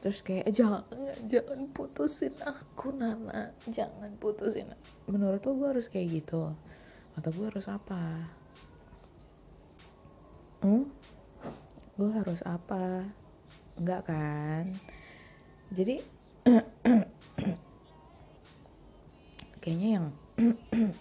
Terus 0.00 0.20
kayak 0.24 0.48
jangan 0.52 0.84
jangan 1.28 1.68
putusin 1.72 2.32
aku 2.40 2.96
Nana. 2.96 3.52
Jangan 3.68 4.16
putusin. 4.16 4.72
Menurut 5.08 5.44
lo 5.44 5.52
gue 5.56 5.68
harus 5.76 5.88
kayak 5.92 6.24
gitu. 6.24 6.52
Atau 7.16 7.32
gue 7.32 7.48
harus 7.48 7.68
apa? 7.68 8.28
Hmm? 10.60 10.88
Gue 11.96 12.10
harus 12.12 12.44
apa? 12.44 13.08
Enggak 13.80 14.08
kan? 14.08 14.64
Jadi 15.72 16.04
kayaknya 19.64 19.88
yang 19.98 20.06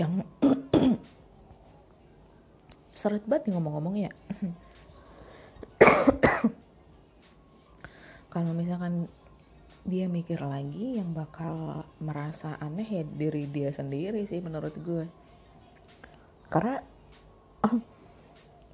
yang 0.00 0.12
seret 3.00 3.24
banget 3.28 3.48
nih 3.48 3.54
ngomong-ngomong 3.56 3.96
ya 3.96 4.12
kalau 8.30 8.54
misalkan 8.54 9.10
dia 9.82 10.06
mikir 10.06 10.38
lagi 10.38 11.02
yang 11.02 11.10
bakal 11.10 11.82
merasa 11.98 12.54
aneh 12.62 12.86
ya 12.86 13.02
diri 13.02 13.50
dia 13.50 13.74
sendiri 13.74 14.22
sih 14.28 14.38
menurut 14.38 14.76
gue. 14.78 15.08
Karena 16.46 16.78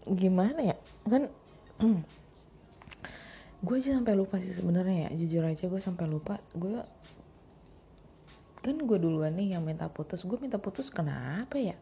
gimana 0.07 0.61
ya? 0.63 0.77
Kan 1.07 1.29
gue 3.67 3.77
aja 3.77 3.99
sampai 3.99 4.15
lupa 4.15 4.39
sih 4.39 4.55
sebenarnya 4.55 5.11
ya. 5.11 5.11
Jujur 5.19 5.43
aja 5.43 5.67
gue 5.67 5.81
sampai 5.83 6.07
lupa. 6.07 6.39
Gue 6.55 6.79
kan 8.63 8.77
gue 8.79 8.99
duluan 8.99 9.35
nih 9.35 9.59
yang 9.59 9.63
minta 9.67 9.91
putus. 9.91 10.23
Gue 10.23 10.39
minta 10.39 10.59
putus 10.63 10.91
kenapa 10.91 11.59
ya? 11.59 11.77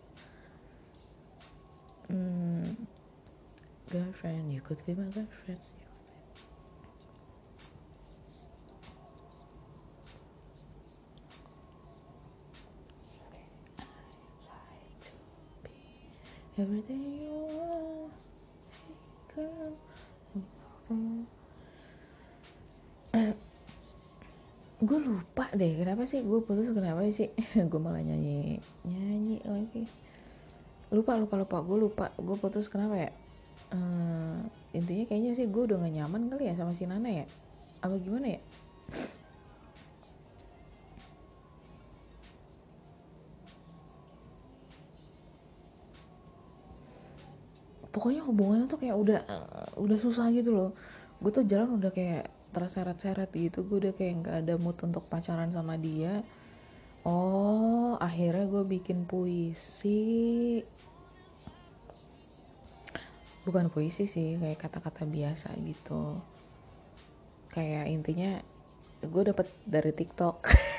Hmm, 2.08 2.76
girlfriend 3.88 4.52
you 4.52 4.60
could 4.60 4.80
be 4.84 4.92
my 4.92 5.08
girlfriend 5.08 5.60
everything 16.56 17.02
you 17.02 17.48
girl 17.50 18.03
gue 24.84 24.98
lupa 25.00 25.48
deh 25.56 25.80
kenapa 25.80 26.06
sih? 26.06 26.20
Gue 26.22 26.44
putus 26.44 26.70
kenapa 26.70 27.02
sih? 27.08 27.32
Gue 27.70 27.80
malah 27.80 28.04
nyanyi 28.04 28.60
nyanyi 28.84 29.40
lagi. 29.42 29.82
Lupa 30.94 31.16
lupa 31.18 31.40
lupa. 31.40 31.58
Gue 31.64 31.78
lupa 31.88 32.14
gue 32.14 32.36
putus 32.38 32.70
kenapa 32.70 32.94
ya? 32.94 33.10
Uh, 33.74 34.44
intinya 34.76 35.08
kayaknya 35.08 35.32
sih 35.34 35.50
gue 35.50 35.62
udah 35.66 35.82
gak 35.82 35.94
nyaman 35.98 36.30
kali 36.30 36.52
ya 36.52 36.54
sama 36.54 36.76
si 36.76 36.86
Nana 36.86 37.10
ya? 37.10 37.26
Apa 37.82 37.98
gimana 37.98 38.38
ya 38.38 38.40
pokoknya 47.94 48.26
hubungannya 48.26 48.66
tuh 48.66 48.82
kayak 48.82 48.96
udah 48.98 49.20
uh, 49.30 49.70
udah 49.78 49.98
susah 50.02 50.34
gitu 50.34 50.50
loh. 50.50 50.70
Gue 51.22 51.30
tuh 51.30 51.46
jalan 51.46 51.78
udah 51.78 51.94
kayak 51.94 52.26
terseret-seret 52.50 53.30
gitu. 53.30 53.62
Gue 53.62 53.86
udah 53.86 53.94
kayak 53.94 54.14
nggak 54.26 54.36
ada 54.42 54.54
mood 54.58 54.74
untuk 54.82 55.06
pacaran 55.06 55.54
sama 55.54 55.78
dia. 55.78 56.26
Oh 57.06 57.94
akhirnya 58.02 58.50
gue 58.50 58.66
bikin 58.66 59.06
puisi. 59.06 60.58
Bukan 63.46 63.70
puisi 63.70 64.10
sih 64.10 64.34
kayak 64.42 64.58
kata-kata 64.58 65.06
biasa 65.06 65.54
gitu. 65.62 66.18
Kayak 67.54 67.86
intinya 67.94 68.42
gue 69.06 69.22
dapet 69.22 69.46
dari 69.62 69.94
TikTok. 69.94 70.36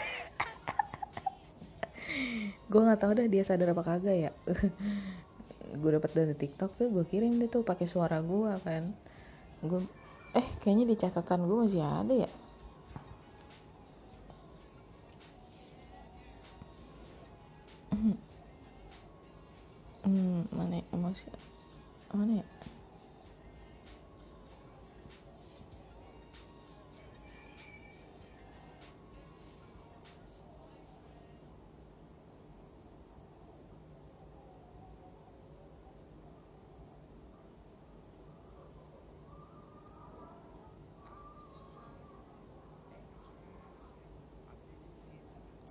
Gue 2.65 2.82
nggak 2.82 2.97
tahu 2.97 3.12
dah 3.13 3.28
dia 3.30 3.43
sadar 3.45 3.78
apa 3.78 3.86
kagak 3.86 4.17
ya 4.17 4.32
gue 5.73 5.91
dapet 5.97 6.12
dari 6.13 6.36
TikTok 6.38 6.78
tuh 6.78 6.88
gue 6.93 7.06
kirim 7.10 7.41
deh 7.41 7.49
tuh 7.49 7.65
pakai 7.65 7.89
suara 7.89 8.21
gue 8.21 8.51
kan. 8.62 8.84
Gue 9.65 9.82
eh 10.36 10.47
kayaknya 10.62 10.86
di 10.91 10.95
catatan 10.99 11.47
gue 11.47 11.58
masih 11.65 11.82
ada 11.82 12.13
ya? 12.13 12.32
Hmm, 20.06 20.45
mana 20.54 20.86
ya 20.86 20.95
masih 21.01 21.34
mana 22.13 22.45
ya 22.45 22.45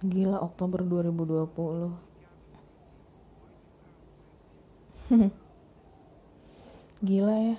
gila 0.05 0.37
Oktober 0.45 0.85
2020 0.85 2.15
gila 7.09 7.37
ya. 7.37 7.57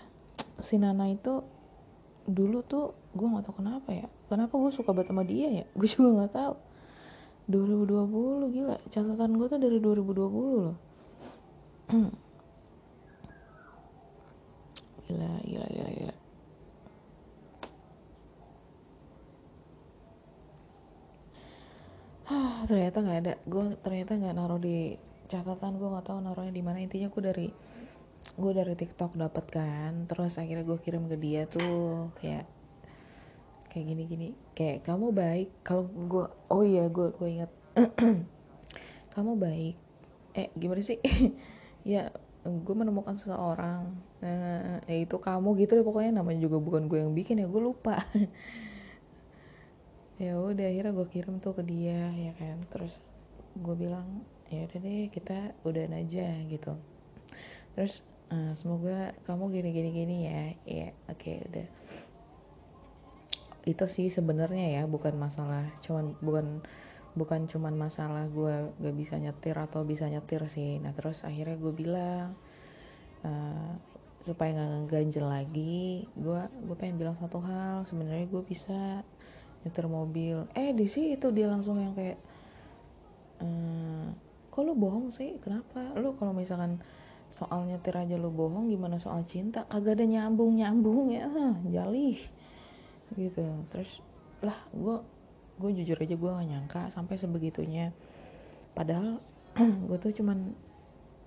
Si 0.62 0.78
Nana 0.82 1.10
itu 1.10 1.42
dulu 2.26 2.66
tuh 2.66 2.98
gue 3.14 3.28
nggak 3.30 3.46
tahu 3.50 3.62
kenapa 3.62 3.90
ya. 3.94 4.10
Kenapa 4.30 4.58
gue 4.58 4.72
suka 4.74 4.94
banget 4.94 5.14
sama 5.14 5.22
dia 5.26 5.48
ya? 5.50 5.66
Gue 5.78 5.86
juga 5.90 6.26
nggak 6.26 6.34
tahu. 6.34 6.56
2020 7.46 8.54
gila. 8.54 8.76
Catatan 8.90 9.32
gue 9.38 9.48
tuh 9.50 9.60
dari 9.62 9.78
2020 9.78 10.10
loh 10.66 10.74
gila 15.06 15.38
gila 15.46 15.65
gila 15.65 15.65
gila 15.65 15.65
Ternyata 22.66 22.98
nggak 23.02 23.20
ada. 23.22 23.34
Gue 23.46 23.64
ternyata 23.80 24.18
nggak 24.18 24.36
naruh 24.36 24.60
di 24.60 24.98
catatan 25.26 25.78
gue 25.78 25.88
nggak 25.90 26.06
tahu 26.06 26.20
naruhnya 26.22 26.54
di 26.54 26.64
mana. 26.66 26.82
Intinya 26.82 27.08
gue 27.14 27.22
dari 27.22 27.48
gue 28.36 28.52
dari 28.52 28.74
TikTok 28.74 29.14
dapet 29.16 29.46
kan. 29.54 30.10
Terus 30.10 30.36
akhirnya 30.42 30.66
gue 30.66 30.78
kirim 30.82 31.06
ke 31.06 31.18
dia 31.18 31.46
tuh 31.46 32.10
kayak 32.20 32.46
kayak 33.70 33.86
gini 33.92 34.04
gini 34.10 34.28
kayak 34.58 34.82
kamu 34.84 35.14
baik. 35.14 35.50
Kalau 35.62 35.86
gue 35.88 36.26
oh 36.50 36.64
iya 36.66 36.90
gue 36.90 37.14
gue 37.14 37.30
ingat. 37.30 37.52
Kamu 39.16 39.40
baik. 39.40 39.76
Eh 40.36 40.52
gimana 40.58 40.82
sih? 40.84 41.00
Ya 41.86 42.10
gue 42.42 42.74
menemukan 42.74 43.14
seseorang. 43.14 43.94
Nah, 44.18 44.82
eh, 44.90 45.06
itu 45.06 45.22
kamu 45.22 45.54
gitu 45.62 45.78
deh 45.78 45.86
pokoknya. 45.86 46.18
Namanya 46.18 46.42
juga 46.42 46.58
bukan 46.58 46.90
gue 46.90 46.98
yang 46.98 47.14
bikin 47.14 47.38
ya 47.38 47.46
gue 47.46 47.62
lupa 47.62 48.02
ya 50.16 50.40
udah 50.40 50.66
akhirnya 50.72 50.96
gue 50.96 51.08
kirim 51.12 51.44
tuh 51.44 51.54
ke 51.58 51.64
dia 51.64 52.12
ya 52.16 52.34
kan. 52.38 52.64
Terus 52.72 53.00
gue 53.56 53.76
bilang 53.76 54.24
ya 54.52 54.68
udah 54.68 54.80
deh 54.80 55.08
kita 55.12 55.56
udah 55.68 55.84
aja 55.92 56.28
gitu. 56.48 56.74
Terus 57.76 58.04
uh, 58.32 58.54
semoga 58.56 59.12
kamu 59.28 59.52
gini 59.52 59.70
gini 59.76 59.90
gini 59.92 60.18
ya. 60.28 60.44
Ya 60.64 60.88
oke 61.12 61.20
okay, 61.20 61.36
udah. 61.52 61.68
Itu 63.66 63.86
sih 63.90 64.14
sebenarnya 64.14 64.82
ya 64.82 64.84
bukan 64.86 65.18
masalah 65.18 65.66
cuman 65.82 66.16
bukan 66.22 66.62
bukan 67.16 67.48
cuman 67.48 67.80
masalah 67.80 68.28
gue 68.28 68.76
gak 68.84 68.96
bisa 69.00 69.16
nyetir 69.16 69.56
atau 69.56 69.84
bisa 69.84 70.08
nyetir 70.08 70.46
sih. 70.48 70.80
Nah 70.80 70.92
terus 70.94 71.24
akhirnya 71.24 71.58
gue 71.60 71.74
bilang 71.74 72.36
uh, 73.26 73.74
supaya 74.26 74.58
nggak 74.58 74.90
ganjel 74.90 75.30
lagi 75.30 76.10
gue 76.18 76.42
gue 76.66 76.76
pengen 76.82 76.98
bilang 76.98 77.14
satu 77.14 77.38
hal 77.46 77.86
sebenarnya 77.86 78.26
gue 78.26 78.42
bisa 78.42 79.06
nyetir 79.66 79.90
mobil. 79.90 80.46
Eh 80.54 80.72
di 80.78 80.86
situ 80.86 81.34
dia 81.34 81.50
langsung 81.50 81.82
yang 81.82 81.98
kayak 81.98 82.22
ehm, 83.42 84.14
kok 84.54 84.62
lu 84.62 84.78
bohong 84.78 85.10
sih? 85.10 85.42
Kenapa? 85.42 85.98
Lu 85.98 86.14
kalau 86.14 86.32
misalkan 86.38 86.78
soal 87.34 87.66
nyetir 87.66 87.98
aja 87.98 88.16
lu 88.16 88.30
bohong 88.30 88.70
gimana 88.70 89.02
soal 89.02 89.26
cinta? 89.26 89.66
Kagak 89.66 89.98
ada 89.98 90.06
nyambung 90.06 90.62
nyambung 90.62 91.10
ya 91.10 91.26
jalih. 91.66 92.22
Gitu. 93.18 93.46
Terus 93.74 94.06
lah 94.46 94.56
gue 94.70 95.02
gue 95.56 95.72
jujur 95.82 95.98
aja 95.98 96.16
gue 96.16 96.30
gak 96.30 96.48
nyangka 96.48 96.82
sampai 96.94 97.18
sebegitunya. 97.18 97.90
Padahal 98.78 99.18
gue 99.90 99.98
tuh 99.98 100.14
cuman 100.14 100.54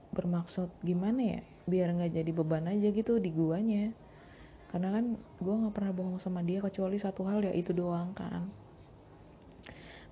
bermaksud 0.08 0.72
gimana 0.80 1.20
ya 1.20 1.40
biar 1.68 1.92
nggak 1.92 2.16
jadi 2.16 2.30
beban 2.32 2.64
aja 2.64 2.88
gitu 2.88 3.20
di 3.20 3.28
guanya 3.28 3.92
karena 4.68 4.92
kan 4.92 5.04
gue 5.16 5.54
nggak 5.64 5.74
pernah 5.74 5.92
bohong 5.96 6.20
sama 6.20 6.44
dia 6.44 6.60
kecuali 6.60 7.00
satu 7.00 7.24
hal 7.24 7.40
ya 7.40 7.52
itu 7.56 7.72
doang 7.72 8.12
kan. 8.12 8.52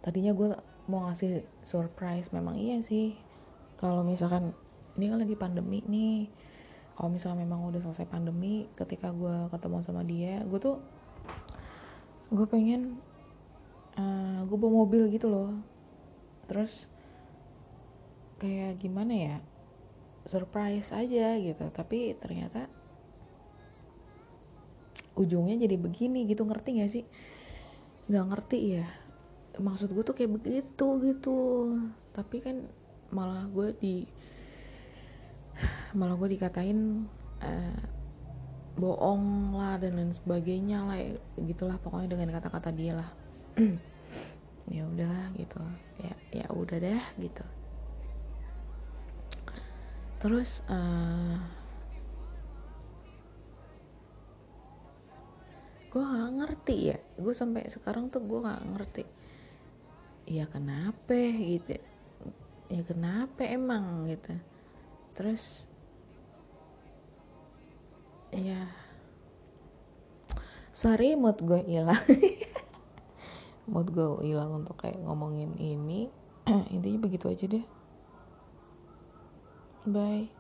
Tadinya 0.01 0.33
gue 0.33 0.57
mau 0.89 1.11
ngasih 1.11 1.45
surprise 1.61 2.33
memang 2.33 2.57
iya 2.57 2.81
sih. 2.81 3.13
Kalau 3.77 4.01
misalkan 4.01 4.57
ini 4.97 5.13
kan 5.13 5.19
lagi 5.21 5.37
pandemi 5.37 5.85
nih. 5.85 6.33
Kalau 6.97 7.13
misalnya 7.13 7.45
memang 7.45 7.69
udah 7.69 7.85
selesai 7.85 8.09
pandemi 8.09 8.65
ketika 8.73 9.13
gue 9.13 9.53
ketemu 9.53 9.77
sama 9.85 10.01
dia 10.01 10.41
gue 10.49 10.57
tuh 10.57 10.81
gue 12.33 12.47
pengen 12.49 12.97
uh, 14.01 14.01
eh, 14.01 14.41
gue 14.49 14.57
bawa 14.57 14.89
mobil 14.89 15.13
gitu 15.13 15.29
loh. 15.29 15.53
Terus 16.49 16.89
kayak 18.41 18.81
gimana 18.81 19.13
ya 19.13 19.37
surprise 20.25 20.97
aja 20.97 21.37
gitu. 21.37 21.69
Tapi 21.69 22.17
ternyata 22.17 22.73
ujungnya 25.17 25.57
jadi 25.57 25.77
begini 25.81 26.29
gitu 26.29 26.45
ngerti 26.45 26.69
gak 26.79 26.93
sih? 26.93 27.05
Nggak 28.07 28.27
ngerti 28.31 28.59
ya 28.79 28.87
maksud 29.57 29.93
gue 29.93 30.05
tuh 30.05 30.17
kayak 30.17 30.33
begitu 30.41 30.87
gitu. 31.01 31.39
Tapi 32.13 32.37
kan 32.45 32.57
malah 33.13 33.49
gue 33.49 33.73
di 33.77 34.05
malah 35.99 36.17
gue 36.17 36.29
dikatain 36.37 37.09
uh, 37.41 37.81
bohong 38.77 39.57
lah 39.57 39.81
dan 39.81 39.97
lain 39.97 40.13
sebagainya 40.13 40.85
lah 40.85 41.01
gitulah 41.41 41.81
pokoknya 41.81 42.13
dengan 42.17 42.37
kata-kata 42.37 42.71
dia 42.73 42.93
lah. 42.97 43.11
Ya 44.67 44.83
udah 44.83 45.31
gitu. 45.39 45.63
Ya 46.03 46.11
ya 46.35 46.47
udah 46.51 46.83
deh 46.83 47.05
gitu. 47.23 47.47
Terus 50.19 50.67
uh, 50.67 51.39
gue 55.97 56.05
gak 56.05 56.33
ngerti 56.37 56.77
ya. 56.93 56.99
Gue 57.17 57.33
sampai 57.33 57.73
sekarang 57.73 58.13
tuh 58.13 58.21
gue 58.21 58.45
gak 58.45 58.69
ngerti. 58.77 59.05
Ya 60.29 60.45
kenapa 60.45 61.17
gitu? 61.41 61.81
Ya 62.69 62.83
kenapa 62.85 63.49
emang 63.49 64.05
gitu? 64.05 64.37
Terus 65.17 65.65
ya 68.29 68.69
sorry 70.77 71.17
mood 71.17 71.41
gue 71.41 71.65
hilang. 71.65 72.05
Mood 73.67 73.91
gue 73.91 74.23
hilang 74.23 74.63
untuk 74.63 74.77
kayak 74.79 75.01
ngomongin 75.01 75.57
ini. 75.57 76.13
Intinya 76.75 77.03
begitu 77.03 77.27
aja 77.27 77.49
deh. 77.51 77.67
Bye 79.89 80.36